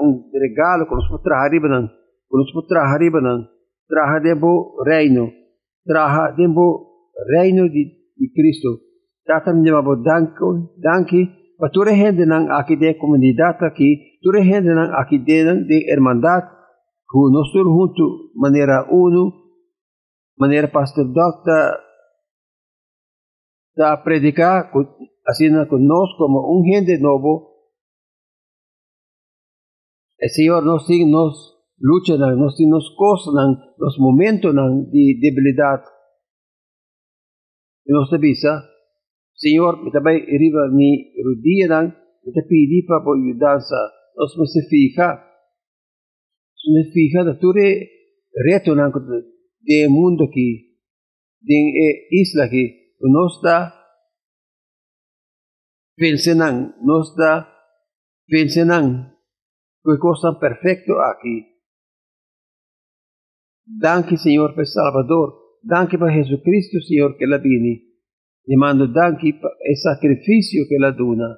um 0.00 0.30
regalo 0.32 0.86
que 0.86 0.94
nos 0.94 1.08
pode 1.08 1.22
trazer 1.22 1.60
não 1.60 1.88
que 1.88 2.36
nos 2.36 2.52
pode 2.52 2.68
trazer 2.68 3.10
não 3.10 3.48
trazer 3.88 4.22
dentro 4.22 4.82
reino. 4.84 5.32
Trazer 5.84 6.36
dentro 6.36 6.86
reino 7.32 7.68
de, 7.68 7.84
de 8.16 8.32
Cristo. 8.34 8.86
Tatan 9.26 9.62
ni 9.62 9.70
mabo 9.72 9.96
danko, 9.96 10.76
danki, 10.78 11.26
pature 11.58 11.90
hende 11.90 12.24
nang 12.26 12.46
akide 12.50 12.94
komunidad 12.94 13.58
ki, 13.74 14.16
Ture 14.22 14.42
gente 14.42 14.74
nang 14.74 14.90
aqui 14.90 15.18
dentro 15.18 15.66
de 15.66 15.86
hermandad, 15.86 16.42
que 17.06 17.18
nós 17.30 17.46
todos 17.52 17.70
juntos, 17.70 18.34
maneira 18.34 18.86
uno, 18.90 19.45
maneira 20.38 20.68
pastor 20.68 21.06
doctor, 21.06 21.86
da 23.76 23.96
predicar, 23.96 24.72
assim 25.26 25.50
conosco 25.68 26.18
como 26.18 26.58
um 26.58 26.64
gente 26.64 26.98
novo, 26.98 27.56
el 30.18 30.30
Señor 30.30 30.64
nos, 30.64 30.88
nos 30.88 31.56
lucha, 31.78 32.16
nos, 32.16 32.54
nos 32.60 32.96
cosas, 32.96 33.34
nos 33.78 33.98
momentos 33.98 34.54
de 34.90 35.18
debilidad. 35.20 35.82
Nos 37.86 38.12
avisa, 38.12 38.64
Señor, 39.34 39.84
me 39.84 39.92
também 39.92 40.22
arriba 40.22 40.68
mi 40.72 41.12
rodilla, 41.22 41.82
me 42.24 42.32
te 42.32 42.42
pedi 42.42 42.84
para 42.84 42.98
ayudanza, 42.98 43.76
nos 44.16 44.36
me 44.38 44.46
se 44.46 44.66
fija, 44.68 45.22
me 46.74 46.90
fija 46.90 47.22
da 47.22 47.34
ture 47.34 47.88
reto 48.44 48.74
de 49.66 49.88
mundo 49.88 50.24
aqui, 50.24 50.78
de 51.42 52.08
isla 52.12 52.44
aqui, 52.44 52.94
nos 53.00 53.40
da 53.42 53.74
pensenang, 55.96 56.74
nos 56.82 57.14
da 57.16 57.52
pensenang, 58.28 59.12
que 59.84 59.98
cosa 59.98 60.38
perfecto 60.38 60.92
aquí. 61.00 61.46
Danke, 63.66 64.16
Señor, 64.16 64.54
per 64.54 64.66
Salvador. 64.66 65.58
Danke 65.60 65.98
per 65.98 66.10
Jesucristo, 66.10 66.80
Señor, 66.80 67.16
che 67.16 67.26
la 67.26 67.38
vieni. 67.38 67.82
Chiamando 68.44 68.86
danke 68.86 69.34
per 69.34 69.50
il 69.68 69.76
sacrificio 69.76 70.64
che 70.68 70.78
la 70.78 70.92
dona. 70.92 71.36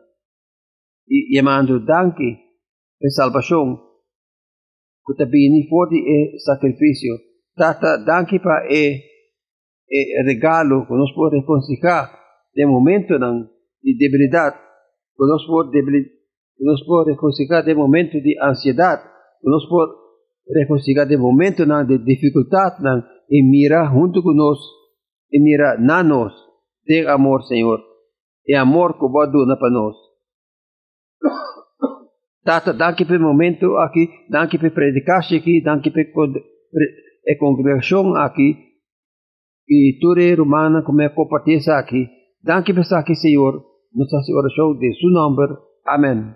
Chiamando 1.07 1.79
danke 1.79 2.61
per 2.99 3.11
salvazione. 3.11 3.79
Che 5.03 5.15
la 5.17 5.25
vieni 5.25 5.67
fuori 5.67 5.97
il 5.97 6.39
sacrificio. 6.39 7.28
Tata, 7.59 7.99
danke 7.99 8.39
per 8.39 8.71
il 8.71 10.25
regalo 10.25 10.87
che 10.87 10.95
nos 10.95 11.13
può 11.13 11.29
reconciliar 11.29 12.09
nel 12.53 12.69
momento 12.69 13.19
di 13.81 13.97
debilità. 13.97 14.53
Che 14.53 15.25
nos 15.25 15.45
può 15.45 15.65
debilità 15.65 16.17
nos 16.61 16.85
può 16.85 17.05
reconciliar 17.05 17.65
de 17.65 17.75
momento 17.75 18.19
de 18.19 18.35
ansiedad, 18.41 18.99
nos 19.43 19.67
puede 19.69 19.93
reconciliar 20.47 21.07
de 21.07 21.17
momento 21.17 21.65
de 21.65 21.99
dificultad, 21.99 22.73
y 23.29 23.43
mira 23.43 23.89
junto 23.89 24.23
con 24.23 24.37
nos, 24.37 24.59
y 25.31 25.41
mira 25.41 25.77
na 25.79 26.03
nos, 26.03 26.33
de 26.85 27.09
amor, 27.09 27.45
Señor, 27.45 27.81
e 28.45 28.57
amor 28.57 28.99
que 28.99 29.07
vos 29.07 29.31
dona 29.31 29.57
para 29.57 29.71
nós. 29.71 29.97
Tata, 32.43 32.73
danke 32.73 33.05
pelo 33.05 33.27
momento 33.27 33.77
aqui, 33.77 34.09
danke 34.31 34.59
pelo 34.59 34.73
predicar 34.73 35.21
aqui, 35.21 35.63
danke 35.63 35.93
pela 37.29 37.39
congregação 37.39 38.15
aqui, 38.17 38.57
e 39.69 39.99
toda 40.01 40.21
romana 40.37 40.83
como 40.83 41.03
é 41.03 41.09
compartilhar 41.09 41.79
aqui. 41.79 42.09
Danke 42.43 42.73
aqui, 42.99 43.15
Senhor, 43.15 43.63
nossa 43.95 44.33
oração 44.33 44.79
de 44.79 44.95
seu 44.95 45.11
nome. 45.11 45.57
Amém. 45.87 46.35